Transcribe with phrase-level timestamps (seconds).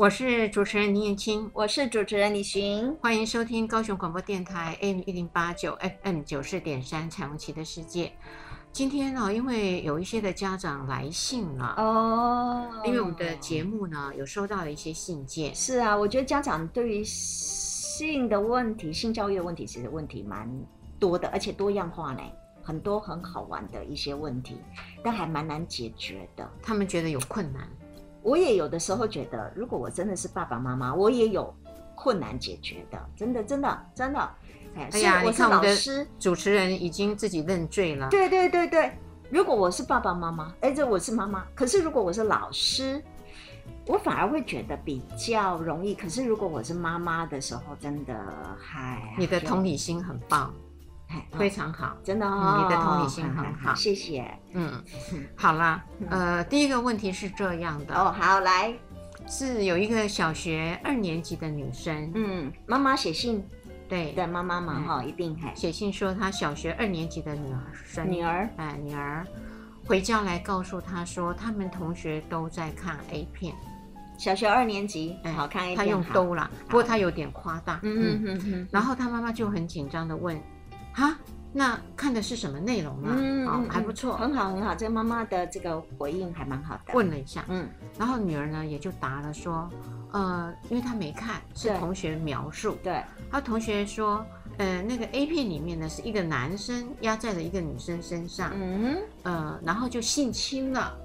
[0.00, 8.10] 我是主持人林燕青，我是主持人李寻，欢迎收听高雄广播电台 AM 一零八九 FM 九四点三彩虹旗的世界。
[8.72, 15.54] 今天呢，因为有一些的家长来信了哦，因为我们的节目呢有收到了一些信件。
[15.54, 20.50] 是啊，我觉得家长对于性的问题、性教育的问题，其实问题蛮
[20.98, 22.22] 多的，而且多样化呢，
[22.62, 24.56] 很多很好玩的一些问题，
[25.04, 26.50] 但还蛮难解决的。
[26.62, 27.68] 他们觉得有困难。
[28.22, 31.54] 我也有的时候觉得，如果我真的是爸爸妈妈，我也有
[31.94, 34.30] 困难解决的，真的，真的，真的。
[34.74, 38.08] 哎呀，我是老师，主持人已经自己认罪了。
[38.08, 38.92] 对对对对，
[39.28, 41.44] 如果我是爸爸妈妈，哎，这我是妈妈。
[41.54, 43.02] 可是如果我是老师，
[43.86, 45.92] 我反而会觉得比较容易。
[45.92, 48.14] 可是如果我是妈妈的时候，真的
[48.60, 49.14] 嗨……
[49.18, 50.54] 你的同理心很棒。
[51.38, 54.24] 非常好，真的哦，你的同理心很好，谢谢。
[54.52, 54.82] 嗯，
[55.36, 57.94] 好啦，呃，第一个问题是这样的。
[57.94, 58.74] 哦，好来，
[59.26, 63.44] 是有一个小学二年级的女生，嗯，妈妈写信，
[63.88, 69.26] 对，对，妈妈嘛哈，一定写信说她小学二年级的女儿生女儿，哎，女儿。
[69.86, 73.52] 回家来告诉她说，他们同学都在看 A 片，
[74.16, 78.40] 小学二年级，好看 A 片，她用都啦，不过她有点夸大，嗯嗯。
[78.44, 80.40] 嗯，然后她妈妈就很紧张的问。
[80.92, 81.16] 哈，
[81.52, 83.10] 那看的是什么内容呢？
[83.16, 86.92] 嗯，哦，还不错，很好很好，这个妈妈的这个回应还蛮好的。
[86.94, 89.68] 问了一下，嗯，然后女儿呢也就答了说，
[90.12, 92.76] 呃，因为她没看，是同学描述。
[92.82, 94.24] 对，她同学说，
[94.58, 100.98] 呃，那个 A 片里面呢是一个男生压在了一个女生身上，嗯，呃，然后就性侵了。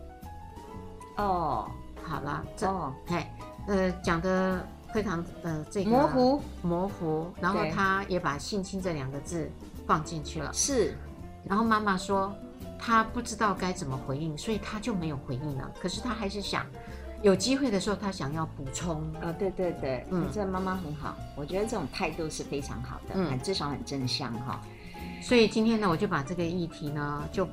[1.17, 1.69] 哦，
[2.03, 3.25] 好了，这，哦，嘿，
[3.67, 4.65] 呃，讲的。
[4.93, 9.51] 非常呃，这个模糊模糊，然后他也把“性侵”这两个字
[9.85, 10.51] 放进去了。
[10.53, 10.97] 是，
[11.43, 12.33] 然后妈妈说
[12.77, 15.71] 她不知道该怎么回应，所以她就没有回应了。
[15.79, 16.65] 可是她还是想
[17.21, 19.01] 有机会的时候，她想要补充。
[19.15, 24.61] 啊、哦，对对对，嗯，这妈妈很好，我觉得这种态度是非常好的，嗯，至少很正向哈。
[25.21, 27.47] 所以今天呢，我就把这个议题呢，就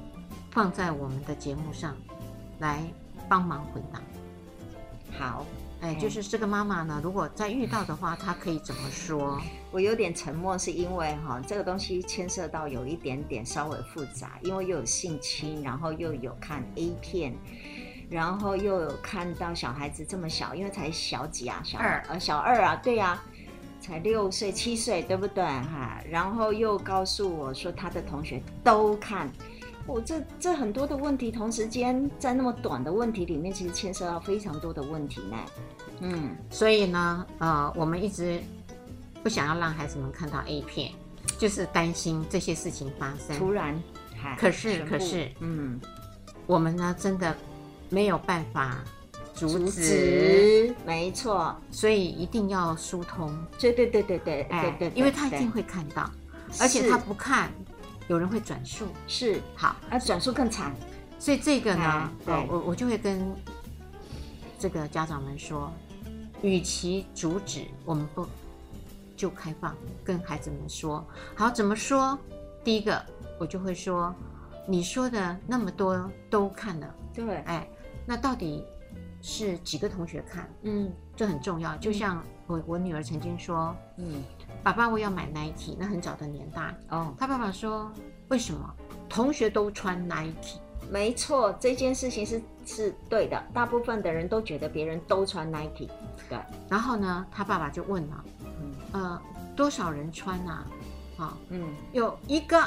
[0.50, 1.96] 放在我们的节目上
[2.58, 2.82] 来
[3.28, 4.00] 帮忙回答。
[5.18, 5.46] 好。
[5.82, 9.42] 哎，就是这个妈妈呢，如果再遇到的话，她可以怎么说？
[9.72, 17.34] 我有点沉默，是因为哈，这个东西牵涉到有一点点稍微复杂，因为又有性侵，然后又有看 A 片，
[18.08, 23.24] 然后又有看到小孩子这么小，因为才小几啊，小二呃小二啊，对呀、啊，
[23.80, 26.00] 才六岁七岁，对不对哈？
[26.08, 29.28] 然后又告诉我说他的同学都看。
[29.86, 35.36] 我、哦、这这很多的问题，同时间在那么短的问题里面，其实牵涉到非常多的问题呢。
[36.00, 38.40] 嗯，所以呢，呃，我们一直
[39.22, 40.92] 不想要让孩子们看到 A 片，
[41.38, 43.36] 就是担心这些事情发生。
[43.38, 43.80] 突然，
[44.38, 45.80] 可是可是，嗯，
[46.46, 47.36] 我们呢真的
[47.88, 48.78] 没有办法
[49.34, 53.36] 阻止，没错，所以一定要疏通。
[53.58, 56.10] 对对对对对，哎，对对，对，对，因为他一定会看到，
[56.60, 57.50] 而且他不看。
[58.08, 59.40] 有人会转述，是。
[59.54, 60.74] 好，而转述更惨，
[61.18, 63.34] 所以这个呢，我我我就会跟
[64.58, 65.72] 这个家长们说，
[66.42, 68.26] 与其阻止，我们不
[69.16, 71.04] 就开放跟孩子们说，
[71.34, 72.18] 好，怎么说？
[72.64, 73.04] 第一个，
[73.38, 74.14] 我就会说，
[74.66, 77.66] 你说的那么多都看了，对，哎，
[78.04, 78.64] 那到底
[79.20, 80.48] 是几个同学看？
[80.62, 81.76] 嗯，这很重要。
[81.76, 84.22] 就像我我女儿曾经说，嗯。
[84.62, 87.12] 爸爸，我要买 Nike，那很早的年代哦。
[87.18, 87.90] 他爸爸说
[88.28, 88.72] ：“为什么
[89.08, 90.58] 同学都穿 Nike？”
[90.88, 93.42] 没错，这件事情是是对的。
[93.52, 95.88] 大部分的人都觉得别人都穿 Nike。
[96.28, 96.38] 对。
[96.68, 98.24] 然后呢，他爸爸就问了
[98.60, 99.22] ：“嗯呃，
[99.56, 100.64] 多少人穿啊？”
[101.18, 102.62] 啊，嗯，有一个。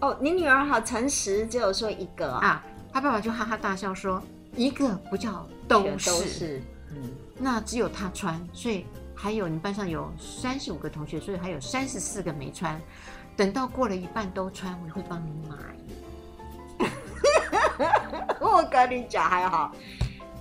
[0.00, 2.64] 哦，你女儿好诚实，只有说一个啊。
[2.92, 4.22] 他爸爸就哈哈大笑说
[4.56, 8.86] ：“一个不叫都是，都是嗯，那只有他穿，所以。”
[9.20, 12.80] 还有，你班上有三十五个同学，所以还有三十四个没穿。
[13.36, 15.56] 等到过了一半都穿，我会帮你买。
[18.40, 19.72] 我跟你讲还好，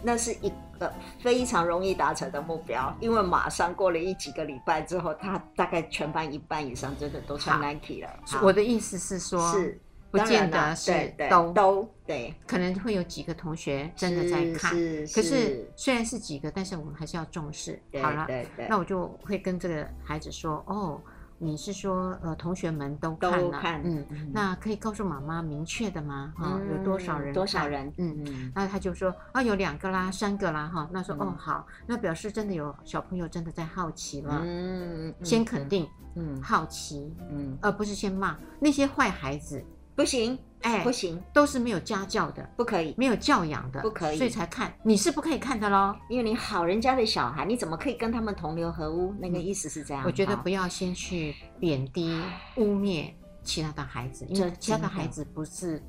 [0.04, 8.10] 那是一个非常容易达成的目标，因为马上过了一几个礼拜之后，他大概全班一半以上真的都穿 Nike 了。
[8.44, 9.82] 我的意思是说，是。
[10.10, 14.72] 不见得是都都对，可能会有几个同学真的在看，
[15.14, 17.80] 可是虽然是几个，但是我们还是要重视。
[18.02, 18.28] 好了，
[18.70, 21.02] 那我就会跟这个孩子说：“哦，
[21.38, 23.62] 你是说呃同学们都看了？
[23.84, 26.34] 嗯，那可以告诉妈妈明确的吗？
[26.38, 27.34] 哈，有多少人？
[27.34, 27.92] 多少人？
[27.98, 28.52] 嗯嗯。
[28.56, 30.90] 那他就说啊，有两个啦，三个啦，哈。
[30.94, 34.42] 那说哦好，那表示真的有小朋友真的在好奇了。
[34.46, 39.62] 嗯，先肯定，嗯，好奇，嗯，而不是先骂那些坏孩子。
[39.98, 45.96] 不行，哎，不行，都是没有家教的，不可以，没有教养的，不可以，所以才看你是不可以看的喽。
[46.08, 49.14] 因为你好人家的小孩，你怎么可以跟他们同流合污？
[49.20, 50.04] 那个意思是这样。
[50.06, 52.22] 我觉得不要先去贬低、
[52.58, 53.12] 污蔑
[53.44, 55.82] 其他的孩子，因为其他的孩子不是。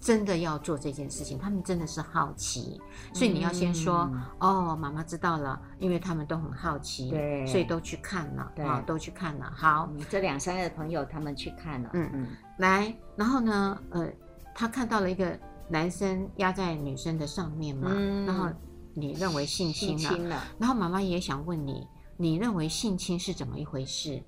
[0.00, 2.80] 真的要做这件事情，他们真的是好奇，
[3.12, 9.52] 所以你要先说、嗯、哦，妈妈知道了，因为他们都很好奇，对，所以都去看了，对、哦，都去看了。
[9.56, 12.28] 好，嗯、这两三个朋友他们去看了，嗯嗯，
[12.58, 14.08] 来，然后呢，呃，
[14.54, 15.36] 他看到了一个
[15.68, 18.48] 男生压在女生的上面嘛，嗯、然后
[18.94, 21.84] 你认为性侵了，性侵了，然后妈妈也想问你，
[22.16, 24.22] 你认为性侵是怎么一回事？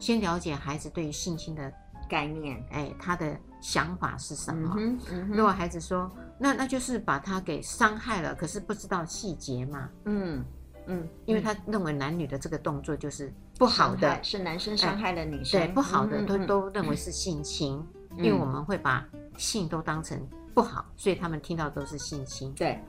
[0.00, 1.72] 先了解孩子对于性侵的
[2.08, 3.38] 概念，哎，他的。
[3.60, 4.74] 想法是什么？
[4.78, 9.88] 嗯嗯、如果孩子说，那那就是把他给伤害了，可是不知道细节嘛。
[10.04, 10.44] 嗯
[10.86, 20.18] 嗯，因为他认为男女的这个动作就是不好的，是男生伤害了女生，对，不好的都、嗯、都认为是性侵、嗯，因为我们会把性都当成
[20.54, 22.52] 不好，所以他们听到都是性侵。
[22.54, 22.82] 对，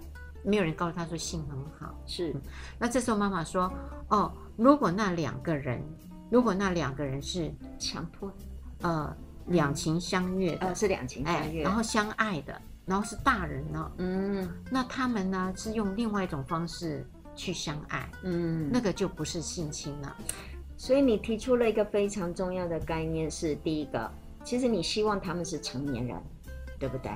[0.44, 1.94] 没有人告诉他说性很好。
[2.06, 2.42] 是，嗯、
[2.80, 3.72] 那这时候妈妈说，
[4.08, 5.84] 哦，如果那两个人，
[6.32, 8.32] 如果那两个人是强迫，
[8.82, 9.14] 呃。
[9.52, 17.06] 两情相悦的，呃，是两情相悦，然后相爱的，然后是大人呢，嗯，那他们呢是用另外一种方式
[17.36, 20.18] 去相爱，嗯，那个就不是性侵了。
[20.78, 24.12] 所以你提出了一个非常重要的概念，是第一个，
[24.44, 26.18] 其实你希望他们是成年人，
[26.80, 27.12] 对不对？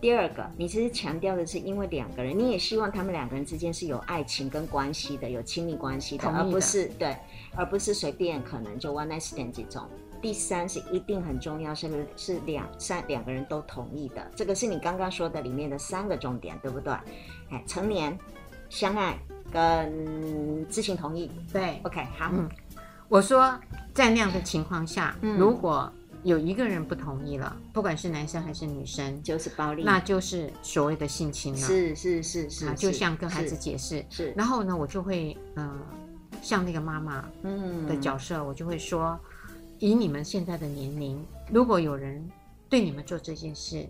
[0.00, 7.16] 第二个，你其实强调的是因为两个人，你也希望他们两个人之间是有爱情跟关系的，有亲密关系的，的，而不是对，
[7.56, 9.88] 而不是随便可能就 one night stand 这种。
[10.20, 12.06] 第三是一定很重要，是不是？
[12.16, 16.92] 是两三两个人都同意的，这个是你刚刚说的里面的三个重点，对不对？
[17.50, 18.18] 哎，成年、
[18.68, 19.18] 相爱
[19.52, 22.30] 跟知情同意，对，OK，好。
[22.32, 22.48] 嗯，
[23.08, 23.58] 我说
[23.94, 25.90] 在那样的情况下，嗯，如果
[26.24, 31.60] 有一个人不同意了，不管是男生还是女生，就是暴力，那就是所谓的性侵了。
[31.60, 34.24] 是是是是，就像跟孩子解释，是。
[34.26, 39.18] 是然后呢，我就会嗯、呃，像那个妈妈嗯的角色，我就会说。
[39.78, 42.28] 以你们现在的年龄，如果有人
[42.68, 43.86] 对你们做这件事，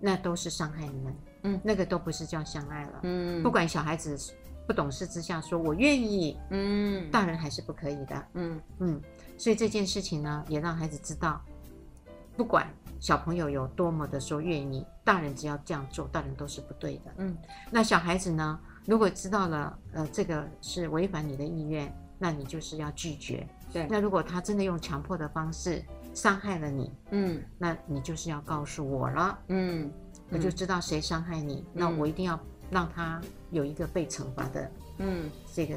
[0.00, 1.14] 那都是伤害你们。
[1.44, 3.00] 嗯，那个都不是叫相爱了。
[3.02, 4.18] 嗯，不管小孩子
[4.66, 8.26] 不懂事之下说“我愿意”，嗯，大人还是不可以的。
[8.32, 9.00] 嗯嗯，
[9.36, 11.40] 所以这件事情呢，也让孩子知道，
[12.36, 12.66] 不管
[12.98, 17.14] 小朋友有多么的说愿意，大人只要这样做，大人都是不对的。
[17.18, 17.36] 嗯，
[17.70, 23.46] 那小孩子呢，如果知道了，呃，这个是违反你的意愿，那你就是要拒绝。
[23.74, 25.84] 对，那如果他真的用强迫的方式
[26.14, 29.90] 伤害了你，嗯，那你就是要告诉我了，嗯，
[30.30, 32.38] 我就知道谁伤害你，嗯，那我一定要
[32.70, 35.76] 让他有一个被惩罚的，嗯，这个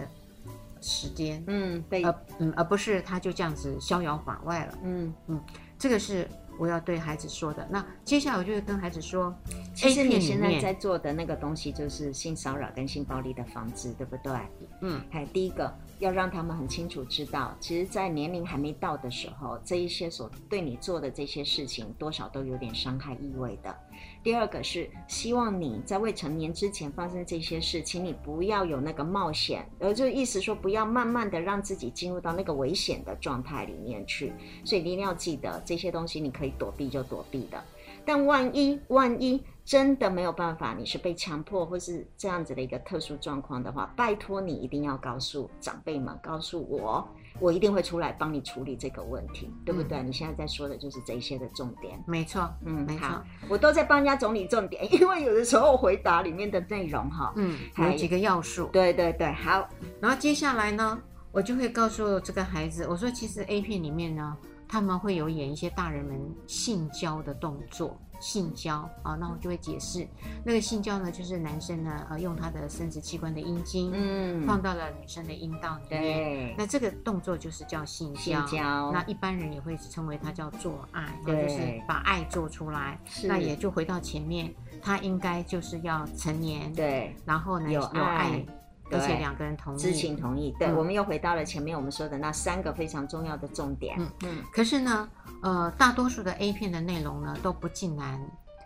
[0.79, 5.13] 时间，嗯，被，而嗯，而不是他就这样子逍遥法外了，嗯。
[5.27, 5.41] 嗯，
[5.79, 6.27] 这个是。
[6.59, 9.31] 我要对孩子说的，那接下来我就会跟孩子说，
[9.75, 14.33] 其实你现在在做的那个东西就是性骚扰跟性暴力的防治，对不对？
[14.81, 23.75] 嗯，还第一个要让他们很清楚知道，其实，在年龄还没到的时候，这一些所对你做的这些事情，多少都有点伤害意味的。
[24.23, 34.31] 第二个是希望你在未成年之前发生这些事情，你不要有那个冒险，呃，就意思说不要慢慢的让自己进入到那个危险的状态里面去。
[34.63, 37.63] 所以你一定要记得这些东西，你可以躲避就躲避的。
[38.05, 47.05] 但万一万一真的没有办法，你是被强迫或是这样子的一个特殊状况的话，拜托你一定要告诉长辈们，告诉我。
[47.39, 49.99] 我一定会出来帮你处理这个问题，对不对？
[49.99, 52.01] 嗯、你现在在说的就是这一些的重点。
[52.07, 58.67] 没错，嗯，没错，我都在帮人家总理重点， 因为有的时候回答里面的内容哈，嗯，有几个要素。
[58.71, 59.67] 对对对，好。
[59.99, 60.97] 然后接下来呢，
[61.33, 64.35] 我就会告诉这个孩子，我说其实 A 片里面呢，
[64.67, 67.99] 他们会有演一些大人们性交的动作。
[68.19, 70.07] 性交啊，那我就会解释，
[70.43, 88.45] 那个性交呢，就是男生呢，呃，用他的生殖器官的阴茎，嗯，放到了女生的阴道里面，对，那这个动作就是叫性交，性交，那一般人也会称为它叫做爱，对，就是把爱做出来，那也就回到前面，他应该就是要成年，对，然后呢，有爱。
[88.91, 90.55] 而且两个人同意，知情同意。
[90.57, 93.95] 对、嗯，我们又回到了前面我们说的那三个非常重要的重点。
[93.99, 94.43] 嗯嗯。
[94.51, 95.09] 可是呢，
[95.41, 98.19] 呃，大多数的 A 片的内容呢，都不尽然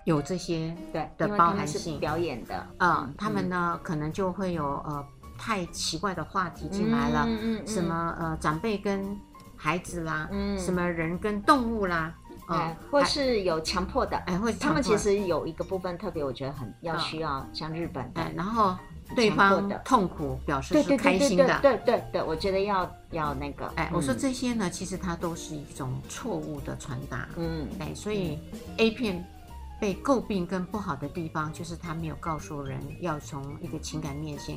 [0.06, 1.96] 有这些对的包含性。
[1.96, 2.68] 是表演的。
[2.78, 5.04] 呃、嗯，他们呢，可能就会有呃
[5.38, 7.26] 太奇怪的话题进来了。
[7.28, 7.68] 嗯嗯。
[7.68, 9.18] 什么呃长辈跟
[9.58, 12.14] 孩子啦，嗯，什么人跟动物啦，
[12.48, 18.76] 呃、嗯，或是有强迫的，哎，或他们其实有一个部分特别，我觉得很要需要、嗯、像日本的，哎，然后。
[19.16, 28.40] 对方痛苦表示是开心的，对对对，我觉得要要那个，哎，我说这些呢，其实它都是一种错误的传达，嗯，哎，所以
[28.78, 29.24] A 片。
[29.82, 34.56] 被诟病跟不好的地方，就是他没有告诉人要从一个情感面先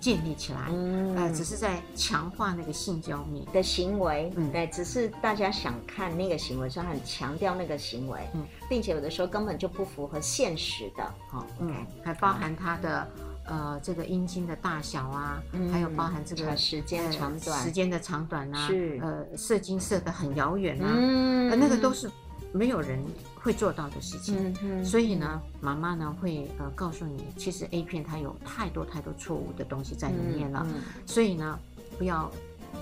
[0.00, 3.46] 建立起来，嗯，呃，只是在强化那个性交面。
[3.52, 13.08] 的行为，嗯，对，只是大家想看那个行为，所以很强调那个行为，嗯，并且有的时候根本就不符合现实的，哦，嗯，还包含他的
[13.44, 22.10] 呃这个阴茎的大小啊，嗯，还有包含这个时间长短，时间的长短啊，是，呃，射精射得很遥远啊，嗯，呃，那个都是
[22.52, 23.02] 没有人。
[23.44, 30.66] 会做到的事情，所以呢，妈妈呢会呃告诉你，其实 A 片它有太多太多错误的东西在里面了，
[31.04, 31.58] 所以呢，
[31.98, 32.32] 不要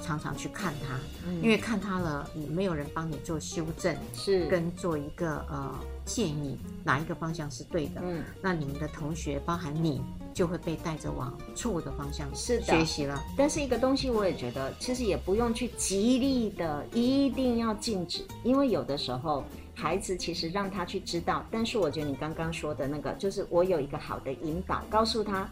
[0.00, 4.46] 常常去看它，嗯、因为看它了，没有人帮你做修正，是。
[4.46, 10.00] 跟做一个呃建议，哪一个方向是对的，嗯，那你们的同学，包含你，
[10.34, 13.22] 就会被带着往错误的方向是的学习了。
[13.36, 19.44] 但是一个东西，我也觉得其实也不用去极力的一定要禁止，因为有的时候。
[19.74, 25.48] 孩子其实让他去知道，但是我觉得你刚刚说的那个，就是我有一个好的引导，告诉他，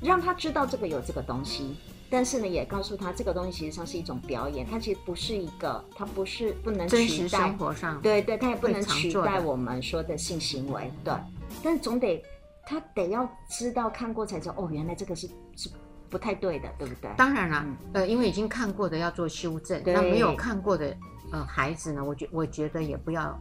[0.00, 1.74] 让他知道这个有这个东西，
[2.14, 11.12] 但是呢，也告诉他这个东西其实上是一种表演，它其实不是一个，它不是不能取代真实生活上，对对，它也不能取代我们说的性行为，对，
[11.60, 12.22] 但总得
[12.64, 15.68] 他得要知道看过才知道，哦，原来这个是是
[16.08, 17.10] 不太对的，对不对？
[17.16, 20.96] 当然啦，嗯、呃，因为已经看过的要做修正，对那没有看过的
[21.32, 23.36] 呃孩子呢，我觉我觉得也不要。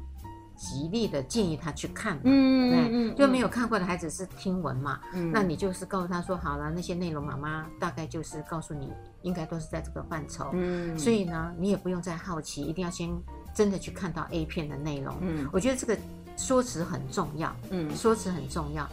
[0.55, 8.93] 极力的建议他去看嘛，嗯嗯嗯，就没有看过的孩子是听闻嘛，嗯，那你就是告诉他说好了，那些内容妈妈大概就是告诉你，
[9.23, 13.09] 应该都是在这个范畴，嗯，所以呢，你也不用再好奇，一定要先
[13.53, 15.97] 真的去看到 A 片的内容，嗯，我觉得这个
[16.37, 18.87] 说辞很重要，嗯，说辞很重要，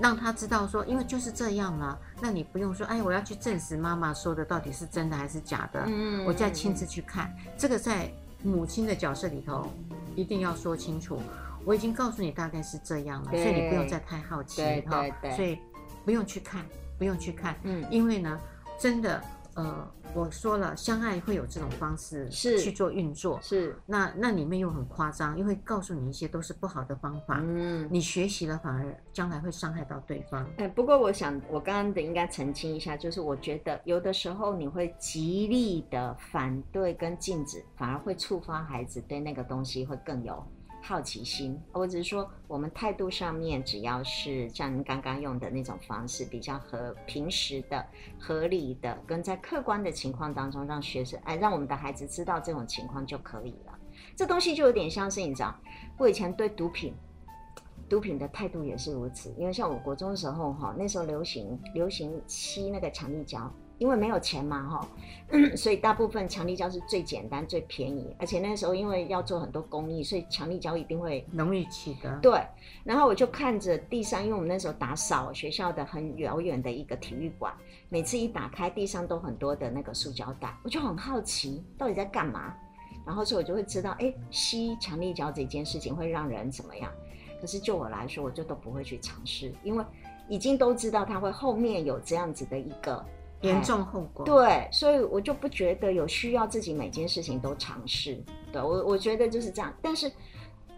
[0.00, 8.10] 让他知道说，因为就是这样嘛，那你不用说，哎，我要去证实妈妈说的到底是真的还是假的，嗯，我再亲自去看，这个在
[8.42, 9.70] 母亲的角色里头。
[10.14, 11.20] 一定要说清楚，
[11.62, 15.04] 我已经告诉你大概是这样了，所以你不用再太好奇哈，
[15.36, 15.58] 所以
[16.06, 16.64] 不用去看，
[16.96, 18.40] 不用去看，嗯，因为呢，
[18.80, 19.22] 真的，
[19.56, 30.46] 呃，我说了，相爱会有这种方式是去做运作，是，那那里面又很夸张，又会告诉你一些都是不好的方法，嗯，你学习了反而将来会伤害到对方。
[30.58, 40.46] 哎，不过我想我刚刚的应该澄清一下，就是我觉得有的时候你会极力的反对跟禁止，反而会触发孩子对那个东西会更有。
[40.88, 47.84] 好奇心，我只是说，我们态度上面，只要是像您刚刚用的那种方式，比较和平时的、
[48.20, 53.76] 合理的，跟在客观的情况当中，让学生哎，让我们的孩子知道这种情况就可以了。
[54.14, 55.52] 这东西就有点像是你知道，
[55.98, 56.94] 我以前对毒品，
[57.88, 63.52] 毒品的态度也是如此，因为像我国中的时候哈，那时候流行流行吸那个强力胶。
[63.78, 64.88] 因为没有钱嘛，哈，
[65.56, 72.18] 所以大部分强力胶是最简单、最便宜，而且那个时候因为要做很多工艺，所以强力胶一定会容易取得。
[72.22, 72.40] 对，
[72.84, 77.52] 然后我就看着地上，因为我们那时候打扫学校的很遥远的一个体育馆，
[77.88, 82.54] 每次一打开地上都很多的那个塑胶袋，我就很好奇到底在干嘛，
[83.04, 86.90] 然后所以我就会知道，哎，吸强力胶这件事情会让人怎么样？
[87.40, 89.84] 可是就我来说，我就都不会去尝试，因为
[90.30, 93.04] 已经都知道它会后面有这样子的一个。
[93.42, 94.24] 严重后果。
[94.24, 98.22] 对，所以我就不觉得有需要自己每件事情都尝试。
[98.52, 99.72] 对我，我觉得就是这样。
[99.82, 100.10] 但是，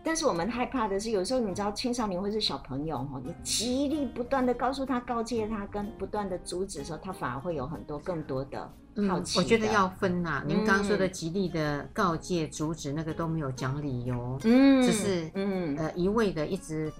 [0.02, 8.70] 但是我们害怕的是，有时候你知道，青少年或是小朋友哈，你极力不断的告诉他、告诫他，跟不断的阻止的时候，他反而会有很多更多的
[9.08, 9.38] 好奇。
[9.38, 10.44] 我觉得要分呐、啊。
[10.46, 16.92] 您刚刚说的极力的告诫、阻止，那个都没有讲理由，嗯，只是嗯呃一味的一直。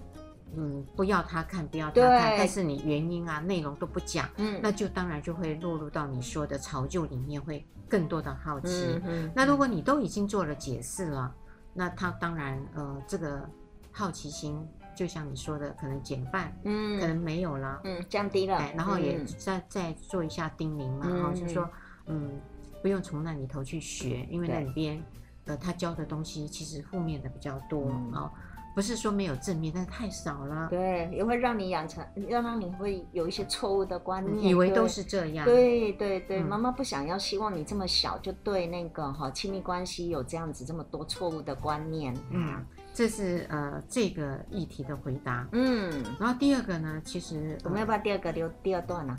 [0.57, 8.85] 嗯，不要他看，不要他看，但是你原因啊、内容都不讲，嗯，那就当然就会落入到你说的潮旧里面，会更多的好奇。
[8.87, 11.35] 嗯嗯、那如果你都已经做了解释了，
[11.75, 13.49] 那他当然呃，这个
[13.93, 19.23] 好奇心就像你说的，可能减半，嗯，可能没有了，嗯，降低了，哎、然后也。
[19.25, 21.71] 再、嗯、再做一下叮咛嘛，然后、嗯、就说，
[22.07, 22.41] 嗯，
[22.83, 25.03] 不用从那里头去学，因为那里边
[25.45, 28.33] 呃，他教的东西其实负面的比较多啊。
[28.75, 30.69] 不是说没有正面，但是太少了。
[30.71, 35.45] 对，也会让你养成，要让你会有一些错误的观念，以为都是这样。
[35.45, 42.17] 对对对，妈妈不想要，希望你这么小就对那个哈亲密关系有这样子这么多错误的观念。
[42.31, 45.49] 嗯，这是呃这个议题的回答。
[45.51, 49.17] 嗯，然后第二个呢，其实我们要不要第二个留第二段呢？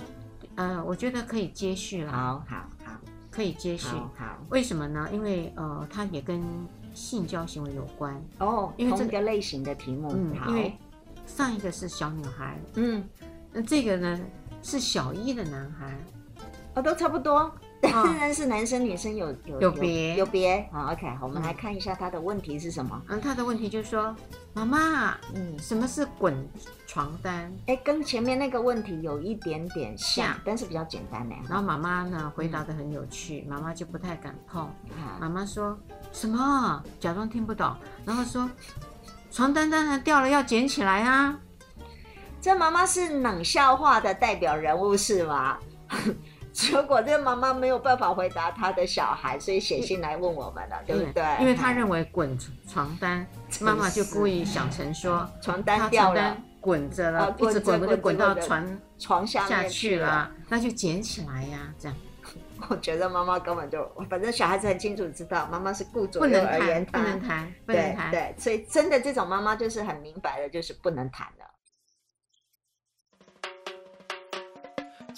[0.55, 2.11] 呃，我觉得可以接续了。
[2.13, 2.93] 好好好，
[3.29, 3.87] 可以接续。
[4.15, 5.09] 好，为什么呢？
[5.11, 6.41] 因为呃，他也跟。
[6.99, 8.21] 性交行为有关。
[8.39, 10.77] 哦，因为这个类型的题目，嗯，因为
[11.25, 13.07] 上一个是小女孩，嗯，
[13.53, 14.19] 那这个呢，
[14.61, 15.97] 是小一的男孩，
[16.75, 17.49] 哦，都差不多。
[17.81, 20.17] 当然是男生女生有有有别。
[20.17, 20.67] 有别。
[20.73, 23.01] 好，OK，好，我们来看一下他的问题是什么。
[23.07, 24.13] 嗯，他的问题就是说，
[24.53, 26.35] 妈妈，嗯，什么是滚
[26.87, 27.51] 床单？
[27.67, 31.35] 哎，跟前面那个问题有一点点像，但是比较简单呢。
[31.47, 34.69] 然后妈妈呢回答的很有趣，妈妈就不太敢碰。
[35.19, 35.77] 妈妈说
[36.11, 36.83] 什么？
[36.99, 37.73] 假装听不懂，
[38.05, 38.49] 然后说，
[39.31, 41.39] 床单当然掉了要捡起来啊。
[42.41, 45.57] 这妈妈是冷笑话的代表人物是吗？
[46.71, 51.23] 结果这个妈妈没有办法回答她的小孩，所以写信来问我们了，对不对？
[51.39, 52.37] 因为她认为滚
[52.67, 53.25] 床单，
[53.61, 61.97] 妈妈就故意想成说床单掉了，滚着了，一直滚，滚就滚到床床下去了，那就捡起来呀，这样。
[62.67, 71.45] 我觉得妈妈根本就，反正小孩子很清楚知道，妈妈是顾左右而言他，不能谈，不能谈，对，所以真的这种妈妈就是很明白的，就是不能谈的。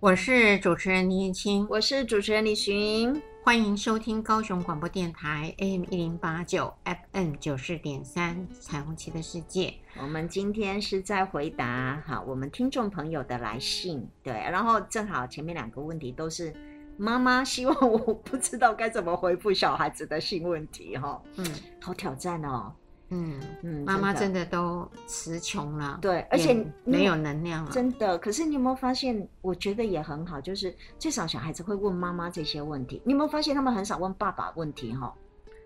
[0.00, 6.72] 我是主持人林燕青，我是主持人李寻，欢迎收听高雄广播电台 AM 一零八九
[7.12, 9.74] FM 九四点三彩虹旗的世界。
[10.00, 16.50] 我们今天是在回答哈我们听众朋友的来信，对，然后正好前面两个问题都是
[16.96, 21.46] 妈妈希望我不知道该怎么回复小孩子的信问题哈，嗯，
[21.78, 22.72] 好挑战哦。
[23.10, 28.16] 嗯嗯，妈妈真的都词穷了，对，而且没有能量了，真的。
[28.18, 29.28] 可是你有没有发现？
[29.40, 33.02] 我觉得也很好，就是至少小孩子会问妈妈这些问题。
[33.04, 34.94] 你有没有发现他们很少问爸爸问题？
[34.94, 35.12] 哈，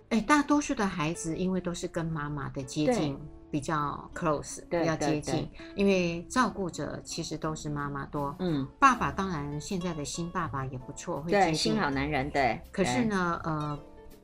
[0.08, 3.18] 哎，大多数的孩子因为都是跟妈妈的接近
[3.50, 8.34] 比较 close，比较接近，因为照顾者其实都是妈妈多。
[8.38, 12.30] 嗯，爸爸当然现在的新爸爸也不错，会接近新好男人。
[12.30, 13.78] 对，可是呢，呃，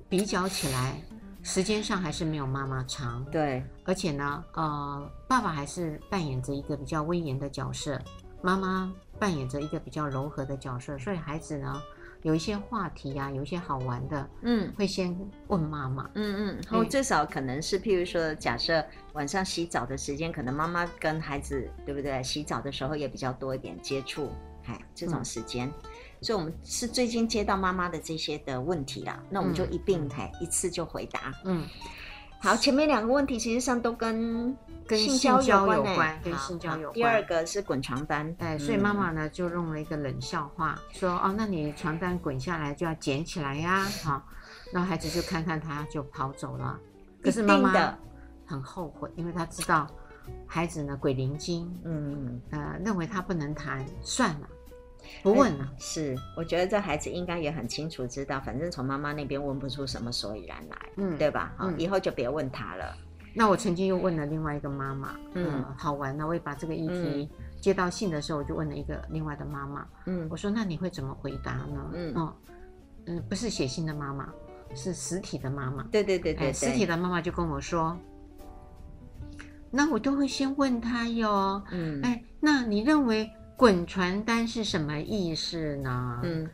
[0.08, 0.96] 比较起来。
[1.42, 7.98] 时间上还是没有妈妈长，对，而且呢，呃，爸爸还是扮演着一个比较威严的角色，
[8.42, 11.82] 妈妈扮演着一个比较柔和的角色，所以孩子呢，
[12.22, 15.16] 有一些话题呀、啊，有一些好玩的，嗯，会先
[15.48, 18.84] 问妈妈，嗯嗯，然后至少可能是，譬如说，假设
[19.14, 22.22] 晚上洗澡的时间，可能妈妈跟孩子，对不对？
[22.22, 24.30] 洗澡的时候也比较多一点接触，
[24.66, 25.68] 哎，这种时间。
[25.68, 25.89] 嗯
[26.22, 31.32] 所以，我们是最近接到妈妈的这些的问题啦，那我们就一并来一次就回答。
[31.44, 31.66] 嗯，
[32.40, 34.56] 好，前面两个问题实际上都跟
[34.86, 36.94] 跟性交有关，跟性交有关。
[36.94, 44.22] 第二个是滚床单，哎，所以妈妈呢就用了一个冷笑话，说哦，那你床单滚下来就要捡起来呀，好，
[44.72, 46.78] 然后孩子就看看他就跑走了。
[47.22, 47.96] 可是妈妈
[48.44, 49.86] 很后悔，因为她知道
[50.46, 54.48] 孩子呢鬼灵精，嗯呃，认为他不能谈，算了。
[55.22, 61.52] 不问了，是，我觉得这孩子应该也很清楚知道，反正从妈妈那边问不出什么所以然来，嗯，对吧？
[61.56, 62.96] 好，以后就别问他了。
[63.32, 71.90] 那我曾经又问了另外一个妈妈，嗯，好玩呢，我也把这个议题接到信的时候，我就问了一个另外的妈妈，嗯，我说那你会怎么回答呢？
[71.92, 72.34] 嗯，哦，
[73.06, 74.28] 嗯，不是写信的妈妈，
[74.74, 77.96] 是实体的妈妈，对对对对，实体的妈妈就跟我说，
[79.70, 83.30] 那我都会先问他哟，嗯，哎，那你认为？
[83.60, 86.18] 滚床单是什么意思呢？
[86.22, 86.48] 嗯，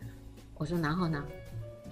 [0.56, 1.22] 我说然后呢？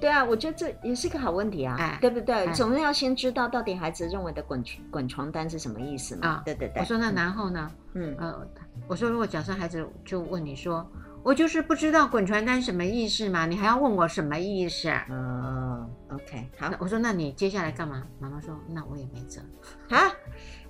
[0.01, 2.35] 对啊，我觉得这也是个好问题啊，哎、对不对？
[2.35, 6.27] 哎、总是要先知道到底孩子认为的滚滚床单是什么意思嘛？
[6.27, 6.81] 啊，对对对。
[6.81, 7.71] 我说那然后呢？
[7.93, 8.45] 嗯呃，
[8.89, 10.85] 我说如果假设孩子就问你说，
[11.23, 14.91] 我就是不知道滚床单什么意思嘛，你还要问我什么意思？
[15.09, 16.73] 嗯，OK，好。
[16.81, 18.03] 我说那你接下来干嘛？
[18.19, 19.41] 妈妈说那我也没辙
[19.95, 20.13] 啊，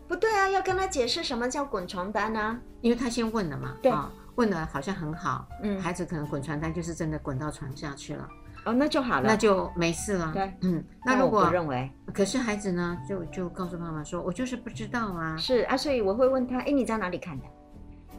[0.07, 3.75] 不对啊，要跟他解释什么叫滚床单啊，因为他先问了嘛。
[3.81, 3.91] 对。
[3.91, 8.29] 哦问的好像很好，嗯，孩子可能滚床单就是真的滚到床下去了，
[8.65, 17.45] 哦，那就好了，那就没事了，对，嗯，那如果认为，可是孩子呢，就就告诉妈妈说，我就是不知道啊，是啊，所以我会问他，哎，你在哪里看的？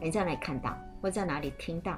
[0.00, 0.76] 你在哪里看到？
[1.02, 1.92] 或在哪里听到？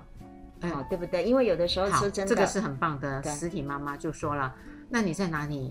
[0.62, 1.22] 哦，对不对？
[1.22, 4.52] 因为有的时候说真的，这个是很棒的，实体妈妈就说了，
[4.88, 5.70] 那你在哪里？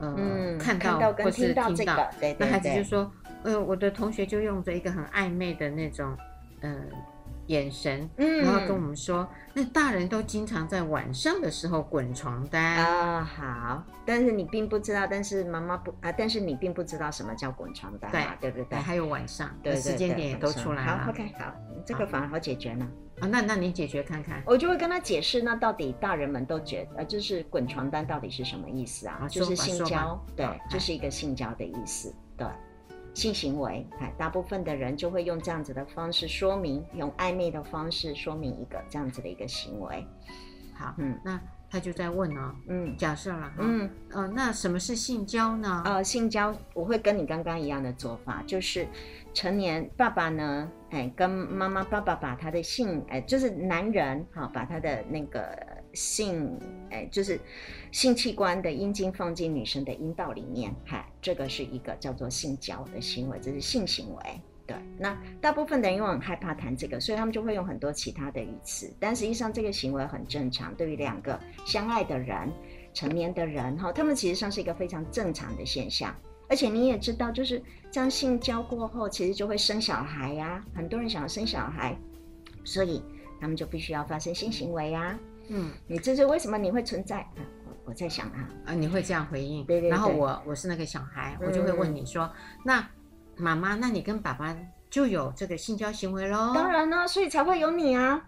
[0.00, 3.10] 嗯，看到或是听到这个，对，那孩子就说，
[3.42, 6.16] 呃，我的同学就用着一个很暧昧的那种，
[6.60, 6.88] 嗯。
[7.48, 18.78] 眼神，嗯然后跟我们说，那大人都经常在晚上的时候滚床单啊，好，但是你并不知道，但是妈妈不啊，但是你并不知道什么叫滚床单嘛，对不对？
[18.78, 20.98] 还有晚上，对对对，时间点也都出来了。
[21.04, 21.52] 好，OK，好，
[21.84, 22.88] 这个反而好解决呢。
[23.20, 24.40] 啊，那那你解决看看。
[24.46, 29.26] 我就会跟他解释，那到底大人们都觉得，呃，就是滚床单到底是什么意思啊？
[29.28, 32.46] 就是性交，对，就是一个性交的意思，对。
[33.18, 40.06] 性行为，哎，大部分的人就会用这样子的方式说明，用暧昧的方式说明一个这样子的一个行为。
[40.72, 45.82] 好，嗯，那他就在问哦，嗯，假设了，嗯，呃，那什么是性交呢？
[45.84, 48.86] 呃，性交我会跟你刚刚一样的做法，就是
[49.34, 55.76] 成年爸爸呢，哎，跟妈妈爸爸把他的性，哎，就是男人哈，把他的那个。
[55.98, 56.56] 性，
[56.90, 57.40] 哎，就是
[57.90, 64.40] 性器官的阴茎放进女生的阴道里面，嗨，这个是一个叫做性交的行为，这是性行为。
[64.64, 68.88] 对，那大部分的人因为很害怕谈这个，所以他们就会用很多其他的语词。
[69.00, 72.48] 但实际上，这个行为很正常，对于两个相爱的人、
[72.94, 76.14] 成年的人，哈，他们其实上是一个非常正常的现象。
[76.48, 80.64] 而且你也知道，就是这样性交过后，其实就会生小孩呀。
[80.74, 81.98] 很多人想要生小孩，
[82.62, 83.02] 所以
[83.40, 85.18] 他们就必须要发生性行为呀。
[85.48, 87.20] 嗯，你这是为什么你会存在？
[87.20, 87.28] 啊、
[87.66, 92.32] 我我在想啊，啊，你会这样回应，对对对，然后我我是那个小孩，我就会问你说，嗯、
[92.64, 92.88] 那
[93.36, 94.56] 妈妈，那你跟爸爸
[94.90, 96.52] 就有这个性交行为喽？
[96.54, 98.22] 当然了，所以才会有你啊，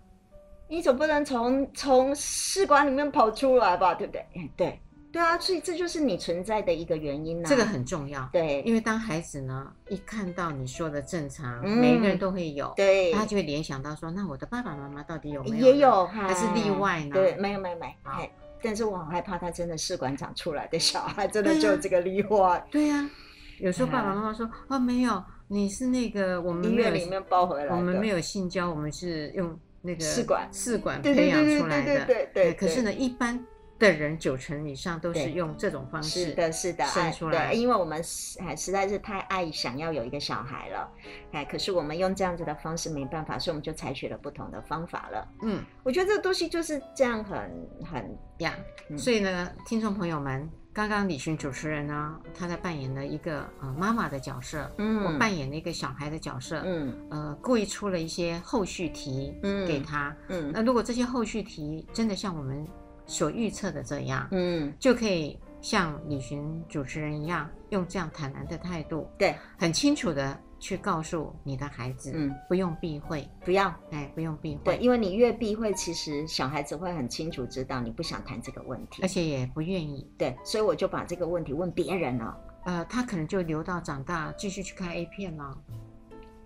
[0.68, 4.24] 你总不能从从试管里面跑出来吧，对不对？
[4.56, 4.80] 对。
[5.12, 7.48] 对啊，所以这就是你存在的一个原因呢、啊。
[7.48, 15.56] 这个很重要，对，因为当孩子呢一看到你说的正常，嗯、每一个人都会有，对，他就会联想到说，那我的爸爸妈妈到底有没有？
[15.56, 17.10] 也有，还是例外呢？
[17.12, 17.92] 对，没有，没有，没有。
[18.10, 18.24] 好，
[18.62, 22.64] 但是我很害怕他真的试管长出来的小孩真的就有这个例外。
[22.70, 23.10] 对呀、啊啊，
[23.58, 32.54] 有时候爸爸妈妈说，哦，没有，你是那个我们医院里面抱回来，我们没有性交，我们是用那个试管试管培养出来的，对对对对对。
[32.54, 33.44] 可是呢，一般。
[33.80, 37.48] 的人九成以上都是用这种方式，是的，是的，生出来。
[37.48, 38.00] 对，因为我们
[38.38, 40.88] 还实在是太爱想要有一个小孩了，
[41.32, 45.26] 哎，可是我们用这样子的方式没办法，所以我们就采取了不同的方法了。
[45.42, 47.38] 嗯，我觉得这个东西就是这样很，
[47.82, 48.54] 很很呀。
[48.98, 62.66] 所以呢，听众朋友们，刚刚李寻主持人呢，他在扮演了一个呃妈妈的角色，嗯，我扮演了一个小孩的角色，嗯，呃，故意出了一些后续题，嗯，给他，嗯，那如果这些后续题真的像我们。
[63.10, 85.58] 所预测的这样，嗯，就可以像旅行主持人一样，用这样坦然的态度，对，很清楚的去告诉你的孩子，嗯，不用避讳，不要，哎，不用避讳，对，因为你越避讳，其实小孩子会很清楚知道你不想谈这个问题，而且也不愿意，对，所以我就把这个问题问别人了，呃，他可能就留到长大继续去看 A 片了。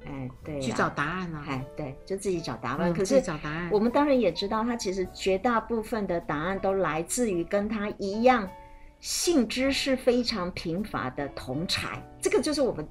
[0.07, 1.45] 哎，对，去找答案啊。
[1.49, 2.93] 哎，对，就自己找答案。
[2.93, 8.49] 嗯、可是找答案，我们当然也知道，他其实绝大部分的答案都来自于跟他一样
[9.01, 12.03] 性知识非常贫乏的同才。
[12.21, 12.87] 这个就是我们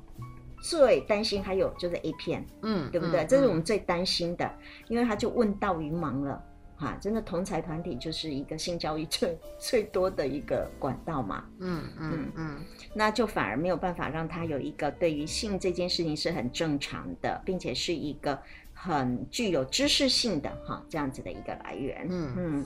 [0.62, 3.24] 最担心，还有就是 A 片，嗯，对不对？
[3.24, 4.58] 嗯、这是我们最担心的，嗯、
[4.90, 6.44] 因为他就问道于盲了。
[6.84, 11.46] 哈，真的同才团体就是一个性教育最 最多的一个管道嘛。
[11.60, 12.58] 嗯嗯嗯，嗯，
[12.94, 18.38] 那就反而没有办法让他有一个对于性这件事情是很正常的，并且是一个
[18.74, 22.06] 很具有知识性的哈这样子的一个来源。
[22.10, 22.66] 嗯嗯，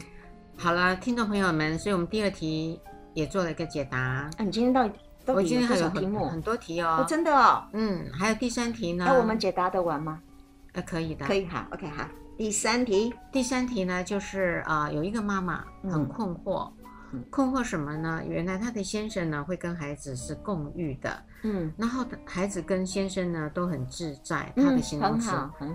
[0.58, 2.80] 好了，听众朋友们，所以我们第二题
[3.13, 3.97] 也做了一个解答。
[3.99, 4.95] 啊，你今天到底
[5.27, 7.67] 我今天还有题目很多题哦，哦，真的哦。
[7.73, 9.06] 嗯，还有第三题呢。
[9.06, 10.21] 那我们解答得完吗？
[10.73, 12.08] 呃，可以的，可以，好，OK，好。
[12.38, 16.71] 第三题，第三题呢，就是啊、呃，有一个妈妈很困惑，
[17.12, 18.21] 嗯、困惑什么呢？
[18.28, 25.32] 原来她的先生呢会跟孩子是共浴的，嗯，然后孩子跟先生呢都很自在，他的形容词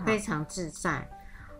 [0.07, 1.05] 非常自在，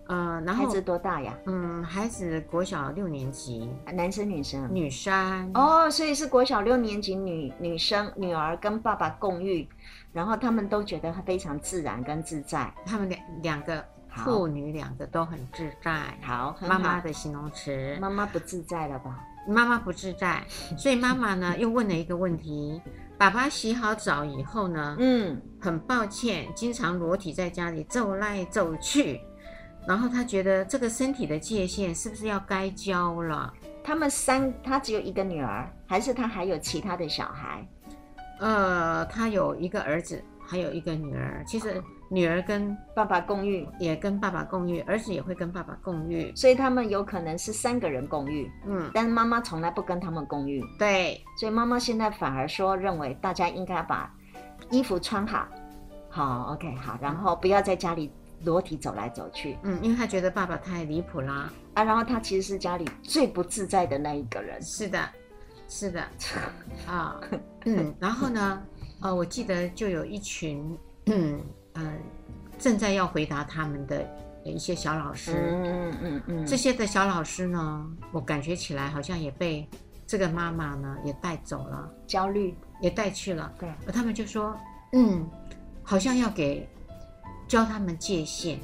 [0.07, 1.37] 呃，然后孩子多大呀？
[1.47, 4.73] 嗯，孩子国小六年级，男生女生？
[4.73, 5.51] 女生。
[5.55, 9.69] 哦，所以是国小六年级女女生女儿跟爸爸共浴，
[10.13, 13.85] 然后他们都觉得非常自然跟自在，他们两两个。
[14.15, 19.25] 父女两个都很自在，好，妈妈的形容词，妈妈不自在了吧？
[19.47, 20.43] 妈妈不自在，
[20.79, 22.81] 所以妈妈呢又问了一个问题：
[23.19, 24.97] 爸爸洗好澡以后呢？
[24.99, 29.21] 嗯，很抱歉，经常裸体在家里走来走去，
[29.87, 33.53] 然后他觉得这个身体的界限是不是要该交了？
[33.83, 37.67] 他们三，他只有一个女儿，还是他还有其他的小孩？
[38.39, 40.23] 呃，他有一个儿子，
[40.53, 41.43] 还有一个女儿。
[41.47, 41.83] 其实。
[42.13, 48.53] 女儿跟爸爸共浴，也跟爸爸共浴，儿子也会跟爸爸共浴，所以他们有可能是三个人共浴。
[48.67, 50.63] 嗯，但是妈妈从来不跟他们共浴。
[50.79, 54.15] 对，所以妈妈现在反而说，认为大家应该把
[54.71, 55.49] 衣服穿好，
[56.11, 58.13] 好，OK，好，然后不要在家里
[58.45, 59.57] 裸体走来走去。
[59.63, 61.51] 嗯，因为他觉得爸爸太离谱啦。
[61.73, 64.61] 啊，然后他其实是家里最不自在的那一个人。
[64.61, 65.01] 是的，
[65.67, 66.03] 是的，
[66.87, 67.19] 啊，
[67.65, 68.63] 嗯，然后呢，
[69.03, 71.41] 呃，我记得就有一群，嗯，
[71.75, 71.95] 呃，
[72.59, 74.09] 正在要回答他们的
[74.45, 76.47] 一些小老师，嗯嗯嗯，嗯。
[76.47, 79.69] 这些的小老师呢，我感觉起来好像也被
[80.07, 82.55] 这个妈妈呢也带走了，焦虑。
[82.81, 84.57] 也带去了，对，而他们就说，
[84.91, 85.25] 嗯，
[85.85, 86.69] 好像要给
[87.47, 88.59] 教他们界限，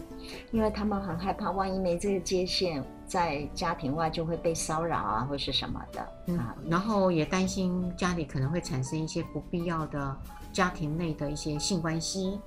[0.50, 2.84] 因为他们很害怕，万一没这个界限。
[3.08, 10.16] 在家庭外就会被骚扰啊，或是什么的，嗯，然后也担心家里可能会产生一些不必要的
[10.52, 12.38] 家庭内的一些性关系，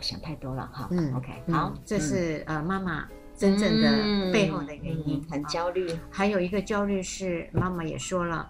[0.00, 0.86] 想太多了哈。
[0.90, 5.88] 嗯，OK，好，这是呃妈妈真正的背后的原因，很焦虑。
[6.10, 8.48] 还有一个焦虑是妈妈也说了，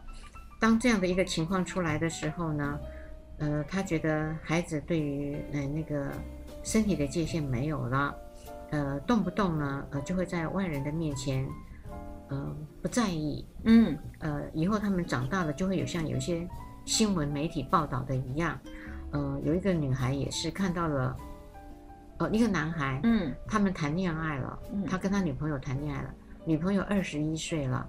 [0.61, 2.79] 当这样的一个情况出来的时候呢，
[3.39, 6.11] 呃，她觉得孩子对于呃那个
[6.65, 8.13] 身体的界限没有了。
[8.71, 11.49] 呃，动不动呢，呃，就会在外人的面前，
[12.29, 16.49] 呃，不在意，嗯，呃，以后他们长大了，就会有像有些
[16.85, 18.59] 新闻媒体报道的一样，
[19.13, 21.17] 呃，有一个女孩也是看到了，
[22.19, 26.13] 呃，一个男孩，嗯，他们谈恋爱了，嗯，他跟他女朋友谈恋爱了，
[26.45, 27.89] 女朋友二十一岁了，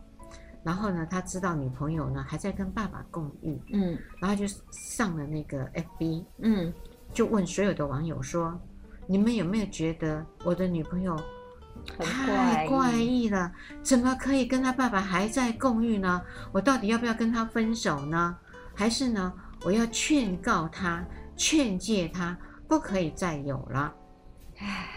[0.64, 6.72] 然后呢，他知道女朋友呢还在跟爸爸共浴，嗯，然后就上了那个 FB，嗯，
[7.12, 8.60] 就问所有的网友说。
[9.08, 11.16] 你们有没有觉得我的女朋友
[12.00, 13.52] 太怪异了？
[13.84, 16.22] 怎么可以跟他爸爸还在共浴呢？
[16.52, 18.36] 我到底要不要跟他分手呢？
[18.74, 19.32] 还是呢，
[19.64, 21.06] 我要劝告他、
[21.38, 22.38] 劝诫他，
[22.68, 23.94] 不可以再有了？
[24.58, 24.88] 唉，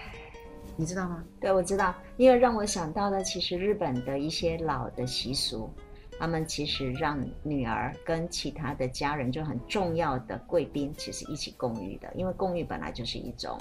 [0.77, 1.23] 你知道吗？
[1.40, 5.71] 对，我知道，因为让我想到了，其实日本的一些老的习俗，
[6.19, 13.59] 他们其实让女儿跟其他的家人就很重要的贵宾，其实一起共浴的，因为共浴本来就是一种。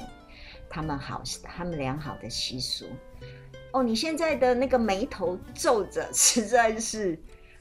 [0.69, 2.85] 他们好，他们良好的习俗。
[3.71, 7.17] 哦，你现在的那个眉头皱着，实在是，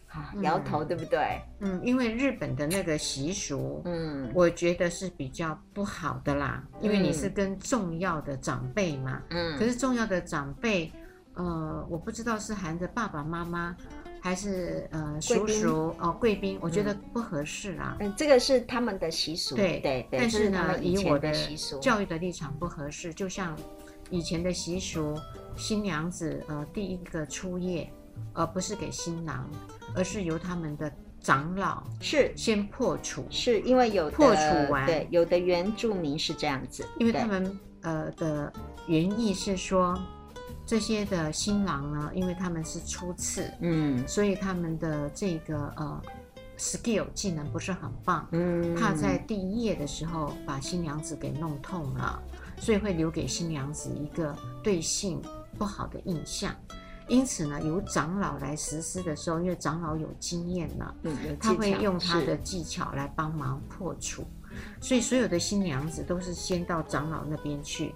[0.09, 1.41] 啊，摇头，对不对？
[1.61, 6.65] 嗯，因为日本的那个习俗，嗯，我觉得是比较不好的啦。
[6.81, 10.91] 因为你是跟重要的长辈嘛，嗯，可是重要的长辈，
[11.35, 13.77] 呃，我不知道是含着爸爸妈妈。
[14.27, 17.97] 还是呃叔叔哦贵宾，我觉得不合适啊。
[18.01, 19.55] 嗯，这个是他们的习俗。
[19.55, 20.19] 对对对。
[20.19, 21.33] 但是呢，以我的
[21.81, 23.15] 教育的立场不合适。
[23.15, 23.57] 就像
[24.11, 25.17] 以前的习俗，
[25.57, 27.89] 新娘子呃第一个初夜，
[28.33, 29.49] 而不是给新郎，
[29.95, 34.87] 而是由他们的长老是先破处，是因为有破处完。
[34.87, 38.53] 对，有的原住民是这样子，因为他们呃的
[38.89, 39.97] 原意是说。
[40.66, 46.02] 这些的新郎呢，因为他们是初次，嗯，所以他们的这个呃
[46.59, 52.20] skill 技能不是很棒，嗯，怕在第一夜的时候把新娘子给弄痛了，
[52.59, 55.22] 所以会留给新娘子一个对性
[55.57, 56.52] 不好的印象。
[57.07, 64.24] 因此呢，由长老来实施的时候，因为长老有经验了，嗯，他会用他的技巧来帮忙破除，
[64.81, 67.94] 所以所有的新娘子都是先到长老那边去。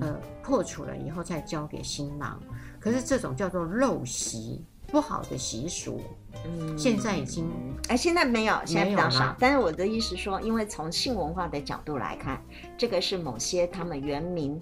[0.00, 2.40] 呃，破除了以后再交给新郎，
[2.80, 6.00] 可是这种叫做陋习，不好的习俗，
[6.44, 7.48] 嗯，现在已经，
[7.88, 9.34] 哎，现在没有，现在比较少。
[9.38, 12.42] 但是我的意思说，因为从性文化的角度来看，
[12.76, 14.60] 这个是某些他们原民，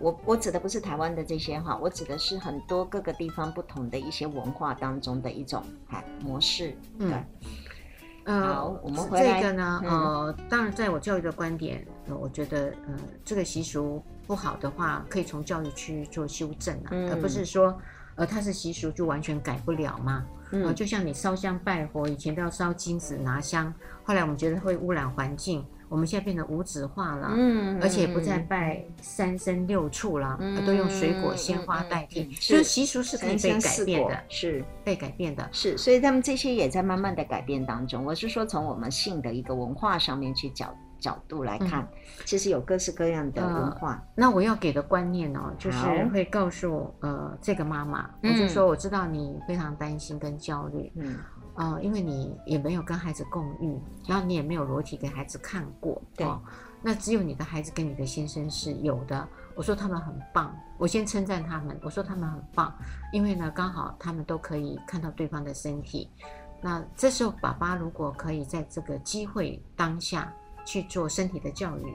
[0.00, 7.08] 我我指的不是台湾的这些哈，我指的是很多各个地方不同的一些文化当中的一种哎模式，对。
[7.08, 7.24] 嗯
[8.26, 17.78] 呃，好，我们回来这个呢，呃，当然，在我教育的观点，呃，我觉得，呃，这个习俗不好的话，可以从教育去做修正啊，嗯、而不是说，
[18.16, 20.24] 呃，它是习俗就完全改不了嘛。
[20.50, 23.72] 嗯、呃，就像你烧香拜佛，以前都要烧金纸拿香，
[24.04, 25.64] 后来我们觉得会污染环境。
[25.86, 38.04] 我们现在变得无纸化了，嗯，而且不再拜三牲六畜了，嗯，都用水果鲜花代替，所以习俗是可以被改变的，是被改变的，是，所以他们这些也在慢慢的改变当中。
[38.04, 40.74] 我是说，从我们性的一个文化上面去角
[41.04, 41.86] 角度来看，
[42.24, 44.02] 其实有各式各样的文化。
[44.14, 45.78] 那我要给的观念哦，就是
[46.12, 51.18] 会告诉呃这个妈妈，我就说我知道你非常担心跟焦虑，嗯。
[51.56, 56.42] 呃，因为你也没有跟孩子共浴，然后你也没有裸体给孩子看过，对、哦，
[56.82, 59.28] 那只有你的孩子跟你的先生是有的。
[59.54, 62.74] 我说他们很棒，我先称赞他们，我说他们很棒，
[63.12, 66.10] 因为呢，刚好他们都可以看到对方的身体。
[66.60, 70.32] 那这时候爸爸如果可以在这个机会当下
[70.64, 71.94] 去做身体的教育，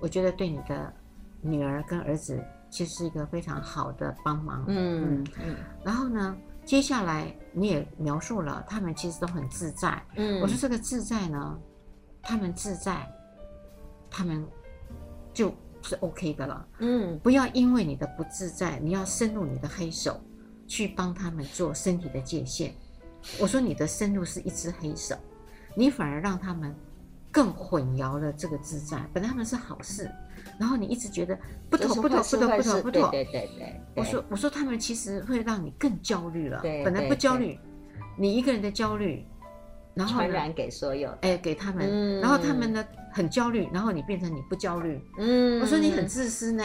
[0.00, 0.92] 我觉得对你的
[1.40, 4.64] 女儿跟儿子其实是一个非常好的帮忙。
[4.68, 10.02] 嗯嗯，嗯，然后呢，接下来你也描述了，他们其实都很自在。
[10.16, 11.58] 嗯，我说这个自在呢，
[12.22, 13.06] 他们自在，
[14.10, 14.46] 他们
[15.32, 16.68] 就是 OK 的了。
[16.78, 20.20] 嗯，不要因为你的不自在，你要深入你的黑手，
[20.66, 22.74] 去帮他们做身体的界限。
[23.38, 25.16] 我说你的深入是一只黑手，
[25.74, 26.74] 你反而让他们
[27.32, 28.98] 更混淆了这个自在。
[29.12, 30.10] 本来他们是好事，
[30.58, 31.38] 然后你一直觉得
[31.68, 33.10] 不妥不妥不妥不妥不妥。
[33.10, 33.80] 对对对对。
[33.94, 36.60] 我说我说他们其实会让你更焦虑了。
[36.60, 36.84] 对。
[36.84, 37.58] 本来不焦虑，
[38.18, 39.26] 你一个人的焦虑。
[39.92, 46.64] 然后传染给所有，哎，给他们，嗯、然后他们呢很焦虑，然后你变成你不焦虑，嗯，我说你很自私呢，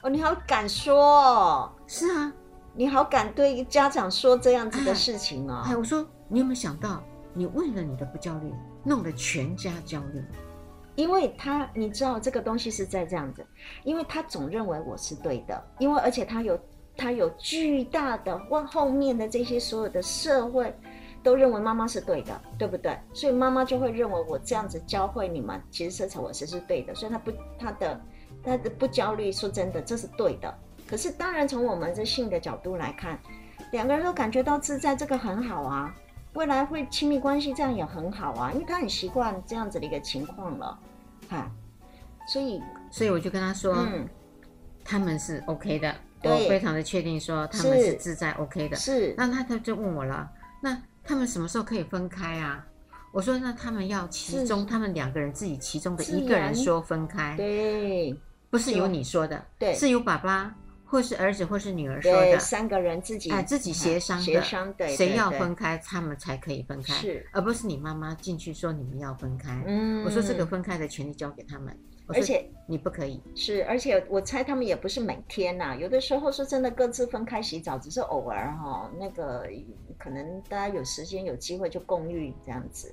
[0.00, 2.32] 哦，你好敢说，是啊，
[2.74, 8.50] 你好敢对一个家长说这样子的事情哦，哎，我说你有没有想到，你为了你的不焦虑，
[8.84, 10.22] 弄得全家焦虑，
[10.94, 13.46] 因为他你知道这个东西是在这样子，
[13.84, 16.58] 因为他总认为我是对的，因为而且他有
[16.96, 20.74] 他有巨大的往后面的这些所有的社会。
[21.22, 22.98] 都认为妈妈是对的，对不对？
[23.12, 26.94] 所以妈妈就会认为我这样子教会你们，其实色彩我是是对的。
[26.94, 28.00] 所以他不，他的
[28.42, 30.58] 他的不焦虑，说真的，这是对的。
[30.88, 33.20] 可是当然从我们这性的角度来看，
[33.70, 35.94] 两个人都感觉到自在，这个很好啊。
[36.40, 40.78] 未来会亲密关系这样也很好啊，因为他很习惯这样子的一个情况了，
[41.28, 41.52] 哈。
[42.26, 44.08] 所以，所以我就跟他说，嗯，
[44.82, 48.76] 他们是 OK 的，我非常的确定说他们是自在 OK 的。
[48.76, 50.30] 是，那他他就问我了，
[50.62, 50.80] 那。
[51.02, 52.64] 他们什么时候可以分开啊？
[53.10, 58.14] 我说，那他们要其中他们两个人自己其中的一个人说分开，对，
[58.48, 60.54] 不是由你说的，对，是由爸爸
[60.90, 69.62] 或是儿子或是女儿说的，三个人自己哎自己协商的，协商对，谁要分开，他们才可以分开，是，而不是你妈妈进去说你们要分开。
[69.66, 71.76] 嗯，我说这个分开的权利交给他们。
[72.12, 79.46] 而且你不可以是，而且我猜他们也不是每天呐、啊，有的时候是真的各自分开洗澡，只是偶尔哈，那个
[79.96, 82.92] 可能大家有时间有机会就共浴这样子。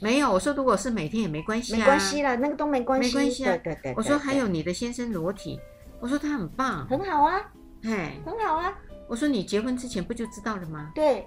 [0.00, 3.54] 没有，我说如果是每天也没关系、啊，没关系啦，那个都没关系，没关系啊。
[3.58, 5.60] 对对对，对，我说还有你的先生裸体，
[6.04, 7.40] 我说他很棒，很好啊，
[7.82, 8.70] 嘿，很好啊。
[9.08, 10.92] 我说你结婚之前不就知道了吗？
[10.94, 11.26] 对，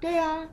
[0.00, 0.48] 对啊。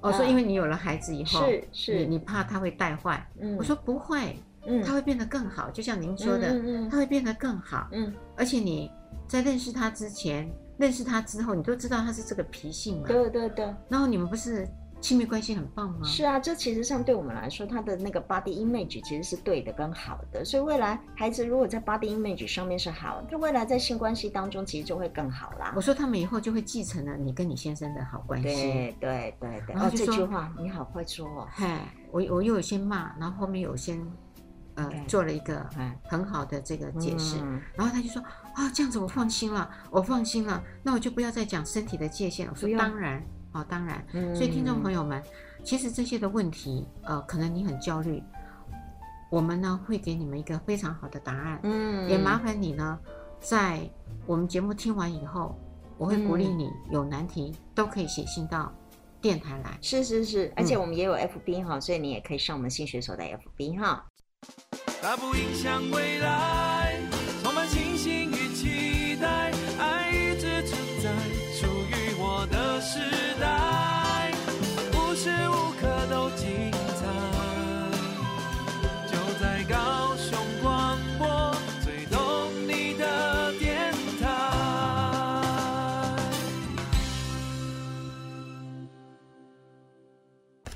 [0.00, 4.36] 我说因为你有了孩子以后，是是，你你怕他会带坏，嗯，我说不会。
[4.66, 7.86] 嗯，他会变得更好，就像您说的，他会变得更好。
[7.92, 8.90] 嗯，而且你
[9.28, 13.06] 在认识他之前，认识他之后，你都知道他是这个脾性嘛。
[13.06, 13.72] 对对对。
[13.88, 14.68] 然后你们不是
[15.00, 16.04] 亲密关系很棒吗？
[16.04, 20.44] 是啊，这其实上对我们来说，他的那个 body image 其实是对的跟好的。
[20.44, 25.72] 所以未来孩子如果在 body image 上面是好，那未来在性关系当中其实就会更好啦。
[25.76, 28.44] 我说他们以后就会继承了你跟你先生的好关系。
[28.48, 29.74] 对对对对。
[29.74, 31.48] 然后这句话你好会说哦。
[31.50, 34.00] 嗨，我我又有先骂，然后后面有先。
[34.74, 35.68] 呃，做了一个
[36.04, 38.22] 很好的这个解释，嗯、然后他就说
[38.54, 42.48] 啊，这样子我放心了，我放心了，那我就不要再讲身体的界限。
[42.48, 43.20] 我说当然，
[43.58, 44.04] 哦，当然。
[44.34, 45.22] 所以听众朋友们，
[45.62, 48.22] 其实这些的问题，呃，可能你很焦虑，
[49.30, 51.60] 我们呢会给你们一个非常好的答案。
[51.62, 52.98] 嗯，也麻烦你呢，
[53.40, 53.88] 在
[54.26, 55.58] 我们节目听完以后，
[55.96, 58.72] 我会鼓励你有难题都可以写信到
[59.20, 59.76] 电台来。
[59.82, 64.04] 是是是，而且我们也有 FB 哈，所以你也可以上我们新学所的 FB 哈。
[65.02, 66.77] 它不影响未来，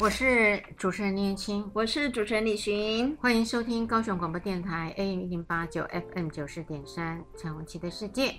[0.03, 8.35] 我是主持人念青，我是主持人李寻，欢迎收听高雄广播电台 AM 一零八九 FM 九四点三陈文琪的世界。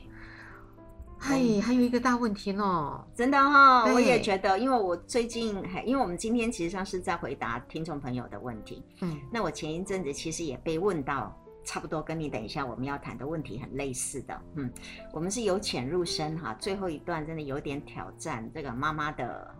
[1.18, 14.70] 嗨，还有一个大问题呢，真的哈、哦，我也觉得，因为我最近，因为我们今天其实上是在回答听众朋友的问题，嗯，那我前一阵子其实也被问到，差不多跟你等一下我们要谈的问题很类似的，嗯，
[15.14, 19.56] 我们是由浅入深哈，最后一段真的有点挑战这个妈妈的。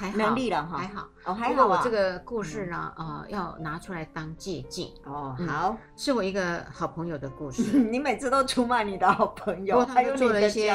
[0.00, 1.50] 还好，能力了哈，还好哦，还好。
[1.50, 5.36] 不过我这个故事呢，呃，要拿出来当借鉴哦。
[5.46, 7.62] 好，是我一个好朋友的故事。
[7.78, 10.74] 你每次都出卖你的好朋友，还有做了一些，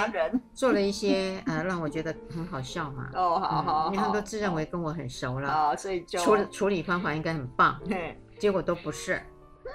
[0.53, 3.09] 做了一些呃，让我觉得很好笑嘛。
[3.17, 7.79] 哦，好好，他们都自认为跟我很熟了，哦，所以就处处理方法应该很棒，
[8.37, 9.19] 结果都不是。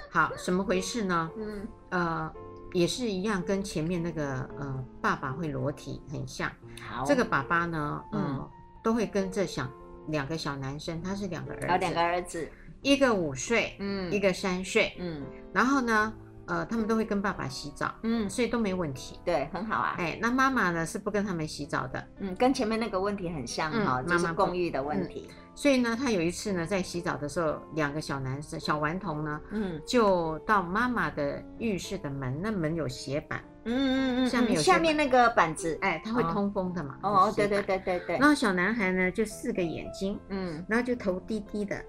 [0.09, 1.29] 好，怎么回事呢？
[1.35, 2.31] 嗯，呃，
[2.71, 6.49] 也是一样，跟前面那个呃，爸爸会裸体很像。
[6.81, 8.49] 好，这个爸爸呢，嗯。
[8.83, 9.67] 都会跟着小
[10.07, 12.49] 两个小男生，他是两个儿子，两个儿子，
[12.81, 16.13] 一个五岁，嗯，一个三岁，嗯，然后呢，
[16.47, 19.19] 呃，他们都会跟爸爸洗澡，嗯，所以都没问题。
[19.23, 19.95] 对，很好啊。
[19.97, 25.29] 哎，那妈妈呢是不跟他们洗澡的，嗯，跟前面那个问题很像哈，就是共浴的问题。
[25.53, 36.97] 所以呢，他有一次呢，在洗澡的时候，两个小男生小顽童呢，嗯，就到妈妈的浴室的门，那门有斜板，嗯嗯嗯，下面有下面那个板子，哎，它会通风的嘛。
[37.03, 38.17] 哦，对对对对对。
[38.17, 41.83] 然后小男孩呢，就四个眼睛，嗯，然后就头低低的，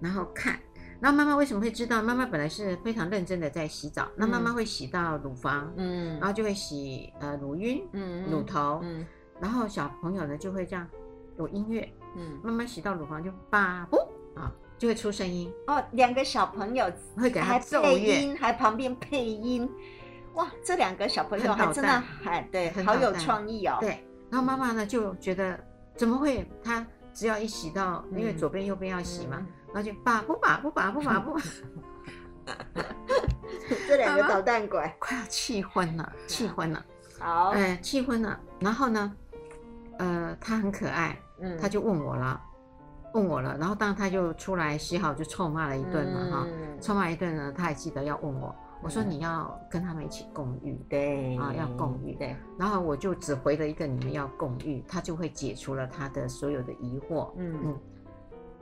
[0.00, 0.58] 然后看。
[1.00, 2.02] 然后妈妈为什么会知道？
[2.02, 9.06] 妈妈本来是非常认真的在洗澡，那妈妈会洗到乳房，嗯，然后就会洗呃乳晕，嗯，乳头，嗯，
[9.40, 10.84] 然后小朋友呢就会这样
[11.38, 11.88] 有音乐。
[12.16, 13.96] 嗯，慢慢洗到乳房就叭不
[14.34, 15.80] 啊，就会出声音哦。
[15.92, 19.70] 两个小朋友会给他奏乐，还旁边配音，
[20.38, 23.76] 哇，这两个小朋友还真的还对，好有创意哦。
[23.80, 25.58] 对，然后妈妈呢就觉得
[25.94, 26.48] 怎么会？
[26.64, 31.38] 他只要一洗到，因为左边右边要洗嘛，然后就叭不叭不叭不叭不，
[33.86, 36.84] 这两个捣蛋鬼快要气昏了， 气昏了。
[37.18, 38.38] 好，哎，气昏了。
[38.60, 39.12] 然后呢，
[39.98, 41.18] 呃，他很可爱。
[41.40, 42.40] 嗯，他就问我了，
[43.14, 57.60] 问我了，然后当他就出来洗好，就臭骂了一顿嘛，哈、嗯，臭骂一顿呢，他还记得要问我，我说你要跟他们一起共浴，对，啊，要共浴，对，然后我就只回了一个你们要共浴，他就会解除了他的所有的疑惑，嗯。
[57.64, 57.78] 嗯，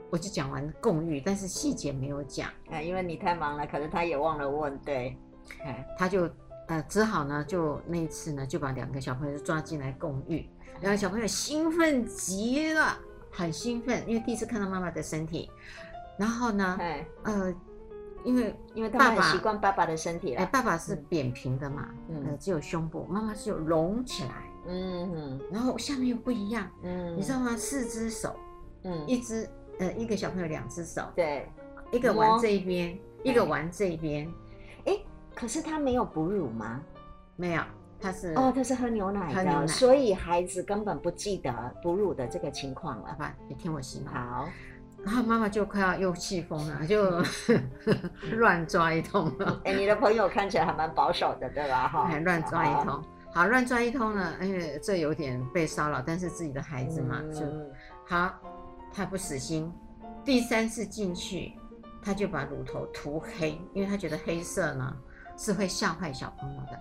[0.09, 5.17] 我就讲完共浴，但是细节没有讲，啊，因为你太忙了，可是他也忘了问，对，
[5.97, 6.29] 他就
[6.67, 10.49] 呃只好呢，就那一次呢，就把两个小朋友抓进来共浴。
[10.81, 12.97] 两个小朋友兴奋极了，
[13.31, 15.49] 很兴奋，因为第一次看到妈妈的身体。
[16.17, 16.79] 然后呢，
[17.23, 17.53] 呃，
[18.23, 20.41] 因为因为他们很习惯爸爸的身体了。
[20.41, 27.55] 哎，爸爸是扁平的嘛，嗯，只有胸部，妈妈是有隆起来，嗯嗯，然后下面又不一样，嗯，你知道吗？
[27.55, 28.35] 四只手，
[28.83, 29.47] 嗯，一只
[29.79, 31.49] 呃一个小朋友两只手，对，
[31.91, 34.31] 一个玩这一边，一个玩这一边，
[34.85, 34.97] 哎，
[35.33, 36.81] 可是他没有哺乳吗？
[37.35, 37.61] 没有。
[37.99, 41.51] 他是哦，他是喝牛奶的，奶，所以孩子根本不记得
[41.81, 43.07] 哺乳的这个情况了。
[43.09, 43.99] 好吧，你听我说。
[44.05, 44.47] 好，
[45.07, 47.23] 然后妈妈就快要又气疯了，就
[48.35, 49.61] 乱抓一通了。
[49.63, 51.87] 哎，你的朋友看起来还蛮保守的，对吧？
[51.87, 53.01] 哈，还乱抓一通。
[53.33, 57.45] 好，乱抓一通呢，因为这有点被骚扰，但是自己的孩子嘛，就
[58.05, 58.33] 好，
[58.93, 59.71] 他不死心。
[60.25, 61.53] 第三次进去，
[62.01, 64.93] 他就把乳头涂黑，因为他觉得黑色呢
[65.37, 66.77] 是会吓坏小朋友的。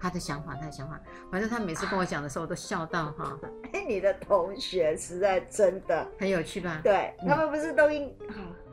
[0.00, 3.38] 他的想法，他的想法，反正他每次跟我讲的时候，我都笑到哈。
[3.72, 6.80] 哎，你的同学实在真的很有趣吧？
[6.82, 8.14] 对，他们不是都应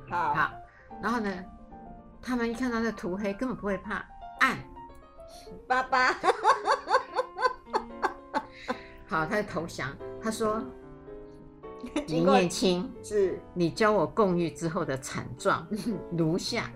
[0.09, 0.51] 好好，
[1.01, 1.31] 然后呢，
[2.21, 4.05] 他们一看到那涂黑，根本不会怕，
[4.39, 4.57] 按
[5.67, 6.13] 爸爸，
[9.07, 9.89] 好，他就投降。
[10.21, 10.63] 他说：
[12.07, 15.67] “林燕青，是你教我共浴之后的惨状
[16.17, 16.71] 如下：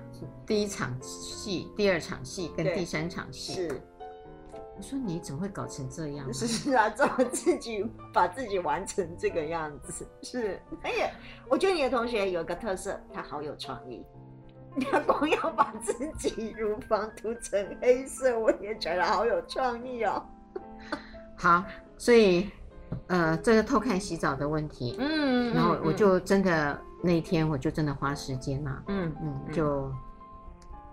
[0.46, 3.82] 第一场戏、第二场戏跟第三场戏。”是。
[4.80, 6.34] 我说你怎么会搞成这样？
[6.34, 10.08] 是啊， 怎么自己把自己玩成这个样子？
[10.22, 11.12] 是，哎呀，
[11.50, 14.06] 我觉得你的同学有个特色，他好有创意。
[14.90, 20.24] 他光要把自己乳房涂成黑色，我也觉得好有创意哦。
[21.36, 21.62] 好，
[21.98, 22.50] 所以
[23.08, 29.92] 呃，这个偷看洗澡的问题，嗯，然后我就真的、嗯、那一天我就真的花时间嘛，嗯嗯，就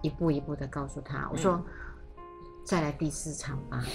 [0.02, 1.52] 一步一步的告诉他，我说。
[1.52, 1.64] 嗯
[2.66, 3.82] 再来第四场吧。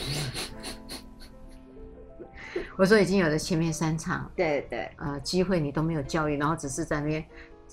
[2.78, 7.24] 我说已经有了前面三场，对对，呃，机会你都没有教育，然后只是在那边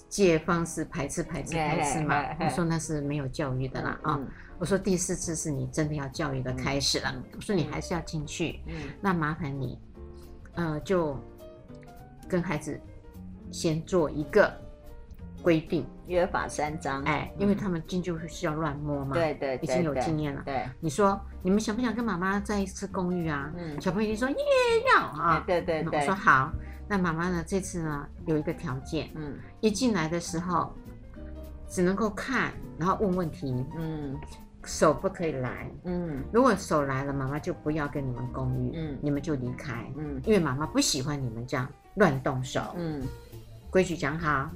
[0.09, 2.23] 借方式排斥排斥排斥嘛。
[2.41, 4.21] 我说那是没有教育的啦啊！
[4.59, 7.15] 我说第四次是你真的要教育的开始了。
[7.37, 8.61] 我说你还是要进去，
[9.01, 9.79] 那麻烦你，
[10.55, 11.17] 呃，就
[12.29, 12.79] 跟孩子
[13.53, 14.53] 先做一个。
[15.43, 15.87] 规定。
[16.07, 20.41] 约法三章，哎，因为他们进去是要乱摸嘛，对对，已经有经验了。
[20.43, 23.53] 对，你说你们想不想跟妈妈再一次共浴啊？
[23.59, 24.37] 嗯，小朋友就说耶
[24.97, 25.03] 要！
[25.03, 26.51] 啊，对对对，我说好，
[26.89, 27.45] 那妈妈呢？
[27.47, 30.73] 这次呢有一个条件，嗯，一进来的时候
[31.69, 34.19] 只能够看，然后问问题，嗯，
[34.65, 43.03] 手不可以来，嗯，如果手来了，妈妈就不要跟你们共浴，嗯，你们就离开，嗯，因为妈妈不喜欢你们这样乱动手，嗯，
[43.71, 44.49] 规矩讲好。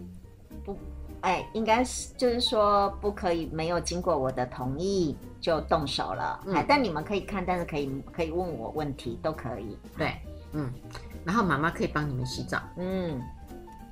[0.65, 0.77] 不，
[1.23, 6.41] 哎，应该是就是说不可以没有经过我的同意就动手了。
[6.47, 9.77] 嗯，哎，但你们可以看，但是可以可以问我问题都可以。
[9.97, 10.15] 对，
[10.53, 10.73] 嗯，
[11.25, 12.61] 然后妈妈可以帮你们洗澡。
[12.77, 13.21] 嗯，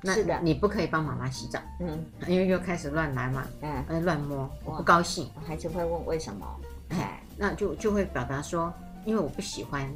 [0.05, 1.59] 是的，你不可以帮妈妈洗澡。
[1.79, 3.45] 嗯，因为又开始乱来嘛。
[3.61, 5.29] 嗯，乱摸，我不高兴。
[5.45, 6.45] 孩子会问为什么？
[6.89, 8.73] 哎，那就就会表达说，
[9.05, 9.89] 因为我不喜欢，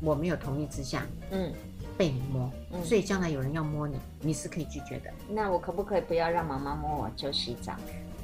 [0.00, 1.02] 我没有同意之下。
[1.30, 1.52] 嗯。
[1.96, 2.50] 被你摸，
[2.84, 5.10] 所以将来有人要摸你，你是可以拒绝的。
[5.28, 7.74] 那我可不可以不要让妈妈摸我就洗澡？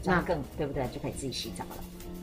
[0.05, 0.87] 那更对不对？
[0.89, 1.77] 就可以自己洗澡了。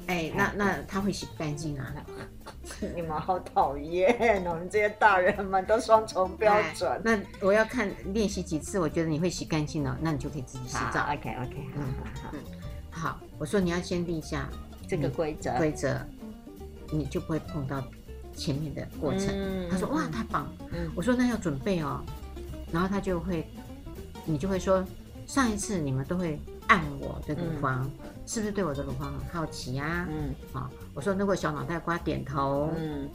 [0.07, 1.93] 哎，那那他会洗不干净啊？
[2.95, 6.89] 你们好讨厌，我们这些大人们都双重标准。
[6.91, 11.03] 哎、那我要看练习几次，我觉得你会洗干净了，那你就可以自己洗澡。
[11.13, 11.83] OK OK，嗯
[12.23, 12.39] 好，嗯
[12.89, 13.19] 好。
[13.37, 14.49] 我说你要先立下
[14.87, 15.99] 这个规则，规则，
[16.91, 17.83] 你就不会碰到
[18.37, 19.27] 前面的过程。
[19.29, 20.47] 嗯、他说哇，太棒。
[20.71, 22.01] 嗯，我说那要准备哦，
[22.71, 23.45] 然后他就会，
[24.23, 24.85] 你就会说
[25.25, 27.83] 上一次你们都会按我的乳房。
[27.83, 27.91] 嗯
[28.29, 30.09] 是不是对我的乳房很好奇呀、啊？
[30.11, 33.09] 嗯，啊，我说如果小脑袋瓜点头，嗯，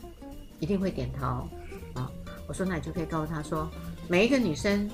[0.59, 1.47] 一定会点头，
[1.93, 2.11] 啊，
[2.49, 3.69] 我说那你就可以告诉他说，
[4.09, 4.91] 每一个女生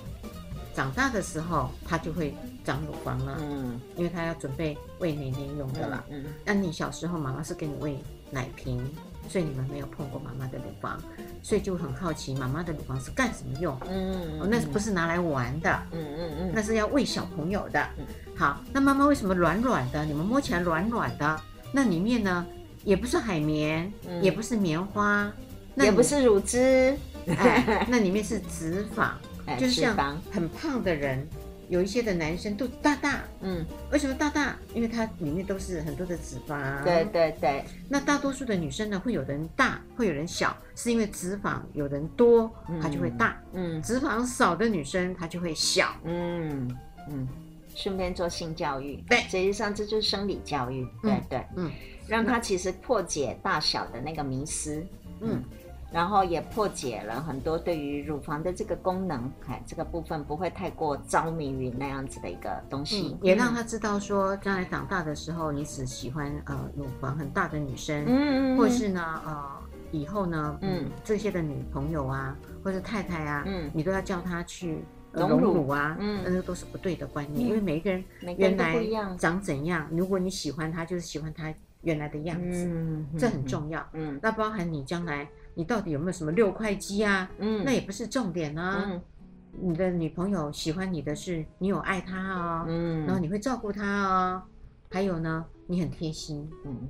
[0.74, 8.02] 长大的时候，她就会长乳房了，嗯，因为她要准备喂奶奶用的了，嗯，那你小时候妈妈是给你喂
[8.32, 8.84] 奶瓶。
[9.28, 11.00] 所以你们没有碰过妈妈的乳房，
[11.42, 13.78] 所以就很好奇妈妈的乳房是干什么用？
[13.88, 15.82] 嗯，哦，那是不是拿来玩的？
[15.92, 17.86] 嗯嗯嗯，那是要喂小朋友的。
[18.34, 20.04] 好，那妈妈为什么软软的？
[20.04, 21.40] 你们摸起来软软的，
[21.72, 22.46] 那里面呢，
[22.84, 25.30] 也不是海绵，也不是棉花，
[25.74, 29.10] 那也不是乳汁，哎，那里面是脂肪，
[29.58, 31.26] 就是像很胖的人。
[31.68, 34.56] 有一些的男生肚子大大，嗯，为什么大大？
[34.74, 36.82] 因为它里面都是很多的脂肪。
[36.82, 37.64] 对对对。
[37.88, 42.50] 那大多数的女生呢，会有人大，会有人小，是因为脂肪有人多，
[42.80, 43.38] 它就会大。
[43.52, 43.82] 嗯。
[43.82, 45.94] 脂肪少的女生，她就会小。
[46.04, 46.74] 嗯
[47.10, 47.28] 嗯。
[47.74, 49.04] 顺便做性教育。
[49.08, 50.86] 对，实际上这就是生理教育。
[51.02, 51.44] 对对。
[51.56, 51.70] 嗯。
[52.08, 54.82] 让他其实破解大小的那个迷思。
[55.20, 55.44] 嗯。
[55.90, 69.46] 然后也破解了很多对于乳房的这个功能，哎，这个部分不会太过着迷于那样子的一个东西，嗯、也让他知道说，将来长大的时候，你只喜欢呃乳房很大的女生，嗯嗯，或是呢呃
[69.90, 70.90] 以后呢，嗯，嗯。
[71.02, 78.04] 这些的女朋友啊，或者太太啊，嗯，你都要叫她去隆乳啊，嗯，那个都是不对的观念，嗯、因为每一个人
[78.36, 78.76] 原来
[79.16, 85.26] 长怎样，如果你喜欢她，就是喜欢她原来的样子，嗯，这很重要，嗯，那包含你将来。
[85.58, 87.28] 你到底有没有什么六块肌啊？
[87.38, 88.84] 嗯，那也不是重点啊。
[88.86, 89.02] 嗯，
[89.50, 94.42] 你的女朋友喜欢你的是你有爱她哦，嗯，然后你会照顾她哦，
[94.88, 96.88] 还有呢，你很贴心，嗯。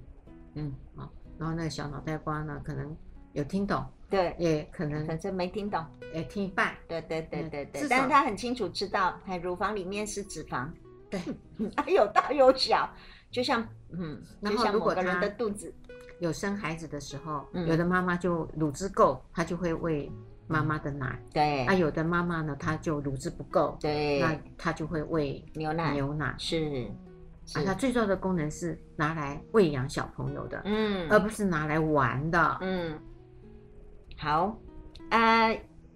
[0.54, 2.94] 嗯，好，然后那个小脑袋瓜呢，可能
[3.32, 10.68] 有听懂，对，也可能反正没听懂，也听一半，对对对对对，但是他很清楚知道，哎，乳房里面是脂肪，
[11.08, 11.18] 对，
[11.90, 12.92] 有大有小，
[13.30, 15.72] 就像嗯，就像某个人的肚子。
[16.20, 20.10] 有生孩子的时候，嗯、有的妈妈就乳汁够，她就会喂
[20.46, 21.20] 妈妈的奶。
[21.32, 21.64] 对。
[21.66, 23.76] 啊，有的妈妈呢，她就乳汁不够。
[23.80, 24.20] 对。
[24.20, 25.92] 那她就会喂牛奶。
[25.94, 26.88] 牛奶是。
[27.46, 32.58] 是啊，它最重要的功能是拿来喂养小朋友的，嗯，而不是拿来玩的。
[32.60, 32.98] 嗯。
[34.16, 34.58] 好，
[35.10, 35.48] 啊，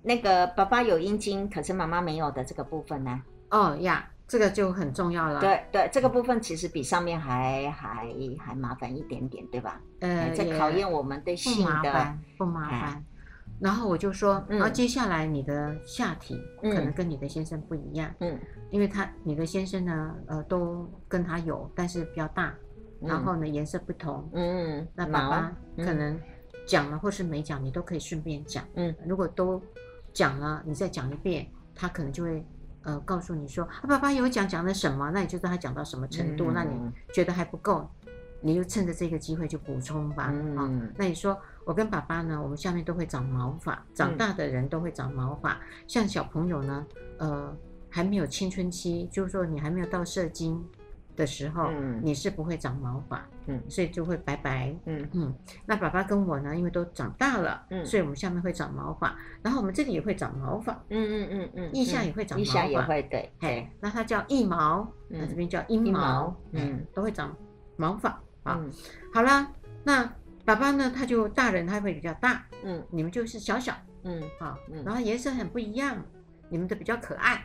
[0.02, 3.22] 那个爸爸有阴茎，可是妈妈没有的这个部分呢？
[3.50, 4.08] 哦呀。
[4.32, 5.42] 这个就很重要了。
[5.42, 8.08] 对对，这个部分其实比上面还还
[8.38, 9.78] 还麻烦一点点，对吧？
[10.00, 13.04] 呃，在考验我们对性的不麻烦。
[13.60, 22.54] 然后我就说，然后接下来你的下体可能跟你的先生不一样，嗯，因为他你的先生呢，呃，都跟他有，但是比较大，
[23.02, 26.18] 然后呢颜色不同，嗯，那爸爸可能
[26.66, 29.62] 讲了或是没讲，你都可以顺便讲，嗯，如果都
[30.14, 32.42] 讲了，你再讲一遍，他可能就会。
[32.82, 36.78] 呃，告诉你说，啊，爸爸有讲讲了什么，那你就知道他讲到什么程度，嗯、那你
[37.12, 37.88] 觉得还不够，
[38.40, 40.30] 你就趁着这个机会就补充吧。
[40.32, 46.86] 嗯、啊，那你说我跟爸爸呢，我们下面都会长毛发，长大的人都会长毛发，嗯、像小朋友呢，
[47.18, 47.56] 呃，
[47.88, 50.62] 还没有青春期，就是说你还没有到射精。
[51.14, 55.34] 的时候，嗯、你是不会长毛发，嗯，所以就会白白，嗯嗯。
[55.66, 67.36] 那爸爸跟我呢，因为都长大了，嗯，所以我们下面会长毛发，然后我们这里也会长毛发，嗯嗯嗯嗯，腋下也会长毛发，腋下也会，对，嘿，那它叫腋毛，那这边叫阴毛，嗯，都会长
[67.76, 68.61] 毛发，啊，
[69.12, 69.53] 好了，
[69.84, 70.12] 那
[70.45, 73.74] 爸爸呢，他就大人，他会比较大，嗯，你们就是小小，
[74.05, 75.97] 嗯，好，然后颜色很不一样，
[76.49, 77.45] 你们的比较可爱。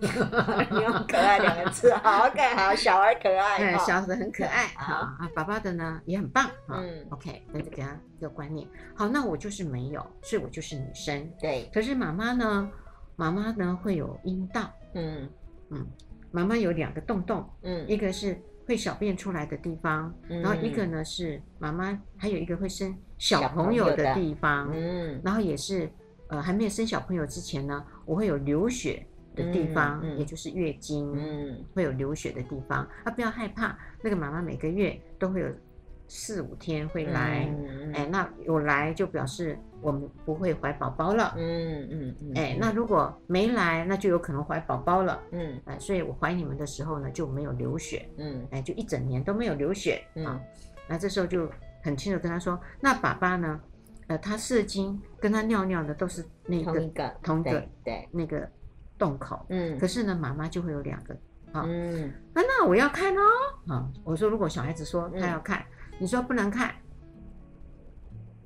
[0.70, 12.70] 你用“可爱”两个字，好可爱 好，小而可爱，对，小的很可爱，好啊，爸爸的呢也很棒，嗯，OK，那就给他一个观念，好，那我就是没有，所以我就是女生，对，可是妈妈呢，
[13.16, 15.28] 妈妈呢会有阴道，嗯。
[15.72, 15.86] 嗯，
[16.32, 18.36] 妈妈有两个洞洞，嗯，一个是
[18.66, 25.88] 会小便出来的地方，然后一个呢是妈妈还有一个会生小朋友的地方，嗯，然后也是
[26.26, 29.06] 呃还没有生小朋友之前呢，我会有流血。
[29.34, 30.16] 的地方，嗯。
[30.16, 35.48] 嗯、也就是月经，嗯，会有流血的地方，啊，不要害怕，那个妈妈每个月都会有
[36.08, 50.40] 四五天会来，嗯、哎，那有来就表示我们不会怀宝宝了，嗯嗯，嗯哎，那如果没来，那就有可能怀宝宝了，嗯，哎，所以我怀你们的时候呢就没有流血，嗯，哎，就一整年都没有流血，嗯、啊，
[50.88, 51.48] 那这时候就
[51.82, 53.60] 很清楚跟他说，那爸爸呢？
[54.08, 58.08] 呃，他射精跟他尿尿的都是那个同一个同一个对对。
[58.10, 58.50] 那个
[59.00, 59.76] 洞口，嗯。
[59.78, 61.14] 可是呢，妈妈就会有两个，
[61.52, 62.12] 啊、嗯。
[62.34, 63.22] 那那我要看哦，
[63.66, 65.64] 啊，我说如果小孩子说他要看，
[65.98, 66.74] 你说不能看，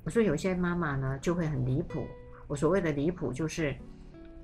[0.05, 2.07] 我说有些妈妈呢就会很离谱，
[2.47, 3.75] 我所谓的离谱就是，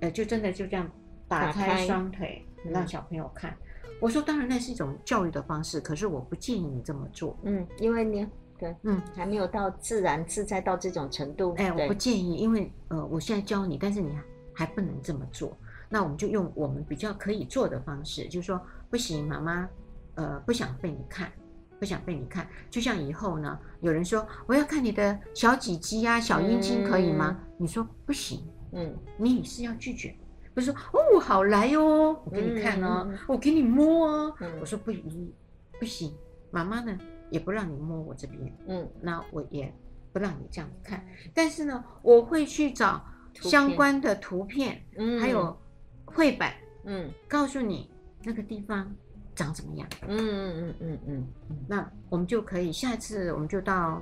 [0.01, 0.88] 呃，就真的就这样
[1.28, 2.72] 打打开开双腿嗯。
[2.74, 3.55] 让小朋友看，
[4.01, 8.28] 我说当然那是一种教育的方式，可是我不建议你这么做，嗯，因为你
[8.59, 9.01] 对嗯。
[9.16, 14.16] 还没有到自然自在到这种程度，哎，我不建议，因为呃，我现在教你，但是你
[14.53, 15.57] 还不能这么做。
[15.94, 19.70] 那我们就用我们比较可以做的方式，就是说，不行，妈妈，
[20.16, 21.30] 呃，不想被你看，
[21.78, 22.48] 不想被你看。
[22.70, 27.38] 就像以后呢，有人说我要看你的小鸡鸡呀、小阴茎，可以吗？
[27.58, 30.16] 你说不行，嗯你是要拒绝，
[30.54, 34.36] 不是说哦，好来哦，我给你看哦，我给你摸哦。
[34.39, 35.34] 嗯我说不一
[35.78, 36.16] 不行，
[36.52, 36.98] 妈妈呢
[37.30, 38.42] 也不让你摸我这边。
[38.68, 39.74] 嗯那我也
[40.14, 45.58] 不让你这样看，但是呢，我会去找相关的图片，嗯，还有
[46.06, 46.49] 绘本，
[46.86, 47.89] 嗯告诉你
[48.24, 48.93] 那个地方
[49.36, 49.88] 长怎么样。
[50.08, 54.02] 嗯嗯嗯嗯嗯那我们就可以下次我们就到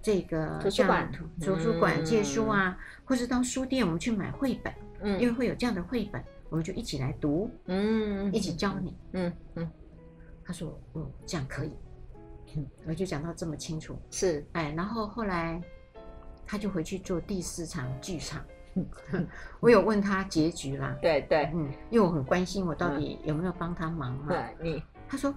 [0.00, 8.96] 这个图书馆图图书馆嗯借书啊，或是到书店我们去买绘本，嗯，因为会有这样的绘本，我们就一起来读，嗯一起教你。
[9.12, 9.70] 嗯嗯
[10.44, 11.72] 他说，嗯，这样可以。
[12.56, 13.98] 嗯，我就讲到这么清楚。
[14.10, 15.60] 是哎，然后后来
[16.46, 18.42] 他就回去做第四场剧场。
[19.60, 24.26] 我有问他结局啦，对对，嗯，因为我很关心我到底有没有帮他忙嘛。
[24.28, 24.82] 对你。
[25.10, 25.34] 他说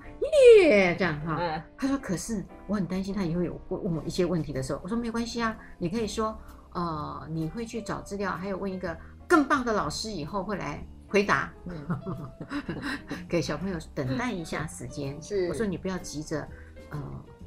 [0.60, 1.38] 耶，这样哈。
[1.40, 1.62] 嗯。
[1.78, 6.38] 他说可是我很担心他以后有问问我一些问题的时候，我说没关系啊，你可以说
[6.74, 11.88] 呃你会去找资料，还有问一个更棒的老师以后会来回答，嗯。
[13.30, 15.22] 给小朋友等待一下时间。
[15.22, 15.48] 是。
[15.48, 16.46] 我说你不要急着
[16.90, 17.00] 呃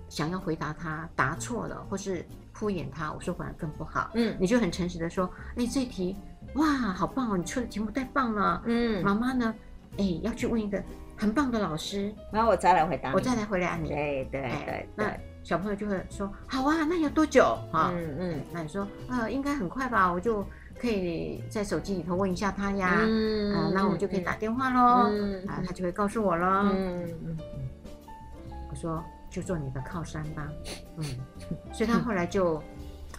[0.09, 2.24] 想要回答他答错了或是
[2.55, 4.11] 敷衍他，我说反而更不好。
[4.15, 6.17] 嗯你就很诚实的说，哎，这题
[6.55, 8.63] 哇，好棒哦，你出的题目太棒了。
[8.65, 9.55] 嗯，妈妈呢，
[9.99, 10.83] 哎，要去问一个
[11.17, 13.89] 很棒的老师，然后我再来回答你，我再来回答你。
[13.89, 17.91] 对对哎对那，小朋友就会说，好啊，那要多久啊？
[17.93, 20.47] 嗯嗯那你说，呃，应该很快吧，我就
[20.81, 23.01] 可以在手机里头问一下他呀。
[23.01, 25.11] 嗯啊，那我们就可以打电话喽。
[25.11, 26.71] 嗯啊，他就会告诉我了。
[26.73, 27.37] 嗯嗯
[28.71, 29.03] 我说，
[29.35, 30.49] 就做你的靠山吧。
[30.99, 31.05] 嗯，
[31.74, 32.62] 所以他后来就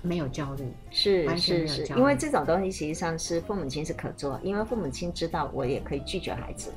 [0.01, 0.63] 没有焦虑。
[0.89, 6.71] 是完全没是是，有焦虑因为这种东西实际上是父母亲是可做，因为父母亲知道我也可以拒绝孩子，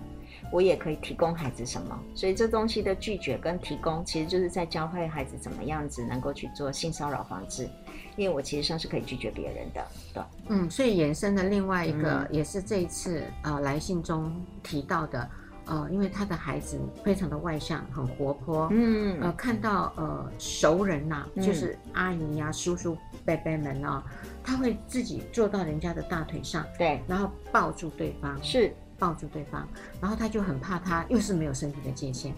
[0.53, 7.69] 我也可以提供孩子什么，所以这东西的拒绝跟提供，其实就是在教会孩子怎么样子能够去做性骚扰防治，
[8.17, 15.29] 因为我其实上是可以拒绝别人的，对，嗯，所以衍生的另外一个，嗯也是这一次呃来信中提到的，
[15.69, 18.69] 呃，因为他的孩子非常的外向，很活泼。
[18.71, 24.03] 嗯呃，看到呃熟人呐、嗯就是阿姨呀、叔叔、伯伯们啊，
[24.43, 28.75] 他会自己坐到人家的大腿上，对，然后抱住对方，是。
[29.01, 29.65] 抱住对方，
[30.01, 32.35] 然后他就很怕他又是没有身体的界限，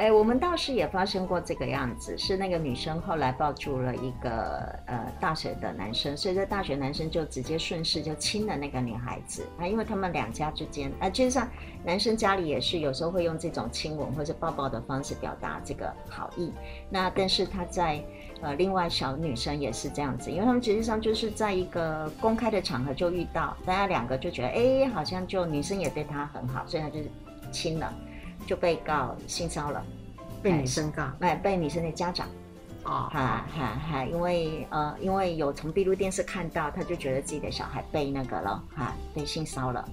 [0.00, 11.46] 哎，我们倒是也发生过这个样子，是那个女生后来抱住了一个呃大学的男生，所以这大学男生就直接顺势就亲了那个女孩子啊，因为他们两家之间啊，其实上
[11.84, 16.50] 男生家里也是有时候会用这种亲吻或者抱抱的方式表达这个好意，
[16.88, 18.02] 那但是他在
[18.40, 27.00] 呃另外小女生也是这样子，因为他们实际上就是在一个公开的场合就遇到，大家两个就觉得哎好像就女生也对他很好，所以他就
[27.52, 27.94] 亲了。
[28.50, 29.80] 就被告性骚扰，
[30.42, 32.26] 被女生告哎，被女生的家长，
[32.82, 39.84] 哦，哈哈哈，因为呃，因为有从闭路电视看到，他就觉得自己的小孩被那个了，哈，被性骚扰，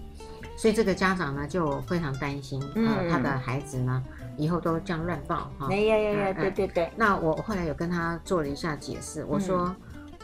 [0.57, 2.87] 所以这个家长呢就非常担心，嗯。
[2.87, 4.03] 呃，他的孩子呢
[4.37, 5.67] 以后都这样乱抱哈。
[5.69, 9.75] 哎呀呀呀，哎对对对，那我后来有跟他做了一下解释，我说，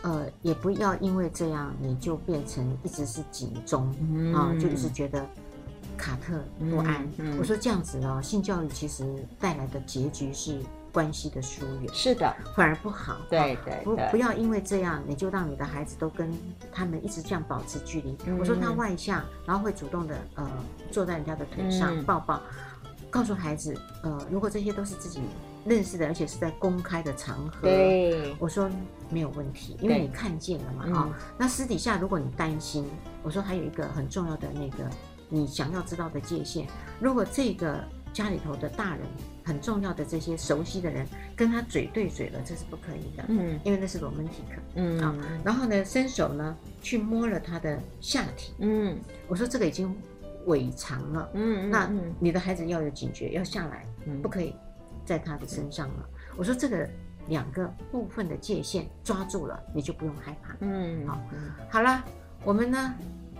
[0.01, 4.33] 呃，也不要因为这样你就变成一直是警钟嗯。
[4.33, 5.23] 啊，就一直觉得
[5.97, 7.03] 卡特不安。
[7.17, 7.35] 嗯。
[7.35, 9.03] 嗯我说这样子哦，性教育其实
[9.39, 10.59] 带来的结局是
[10.91, 13.17] 关系的疏远，是的，反而不好。
[13.29, 16.31] 对对不不要因为这样你就让你的孩子都跟
[16.71, 18.15] 他们一直这样保持距离。
[18.25, 18.37] 嗯。
[18.37, 20.49] 我说他外向，然后会主动的呃
[20.91, 22.03] 坐在人家的腿上、嗯。
[22.03, 22.41] 抱抱，
[23.09, 25.21] 告诉孩子呃，如果这些都是自己
[25.65, 28.69] 认识的，而且是在公开的场合，对，我说
[29.09, 30.93] 没有问题，因为你看见了嘛嗯。
[30.93, 32.85] 啊、那私底下如果你担心，
[33.23, 34.89] 我说还有一个很重要的那个
[35.29, 36.65] 你想要知道的界限，
[36.99, 39.05] 如果这个家里头的大人
[39.43, 41.05] 很重要的这些熟悉的人
[41.35, 43.59] 跟他嘴对嘴了，这是不可以的，嗯。
[43.63, 44.59] 因为那是 romantic。
[44.75, 44.99] 嗯。
[44.99, 48.97] 啊然后呢，伸手呢去摸了他的下体，嗯。
[49.27, 49.95] 我说这个已经
[50.45, 52.13] 违常了，嗯，那嗯。
[52.19, 54.21] 你的孩子要有警觉，要下来，嗯。
[54.21, 54.55] 不可以
[55.05, 56.09] 在他的身上了。
[56.37, 56.87] 我说这个
[57.27, 60.55] 两个部分的界限抓住了，你就不用害怕。
[60.59, 61.19] 嗯，好，
[61.69, 62.03] 好了，
[62.43, 62.93] 我们呢，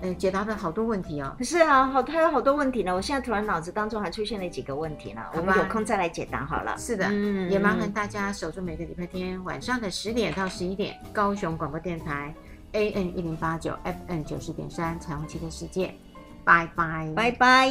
[0.04, 1.34] 呃，解答了好多问题哦。
[1.40, 2.94] 是啊，好，他有好多问题呢。
[2.94, 6.76] 我现在突然脑子当中还出现了几个问题呢，我们有空再来解答好了。
[6.78, 12.36] 是的，嗯，也麻烦大家守住每个礼拜天晚上的十点到十一点，高雄广播电台
[12.74, 15.96] A N 一零八九 FM 九十点三彩虹旗的世界，
[16.44, 17.70] 拜拜，拜拜。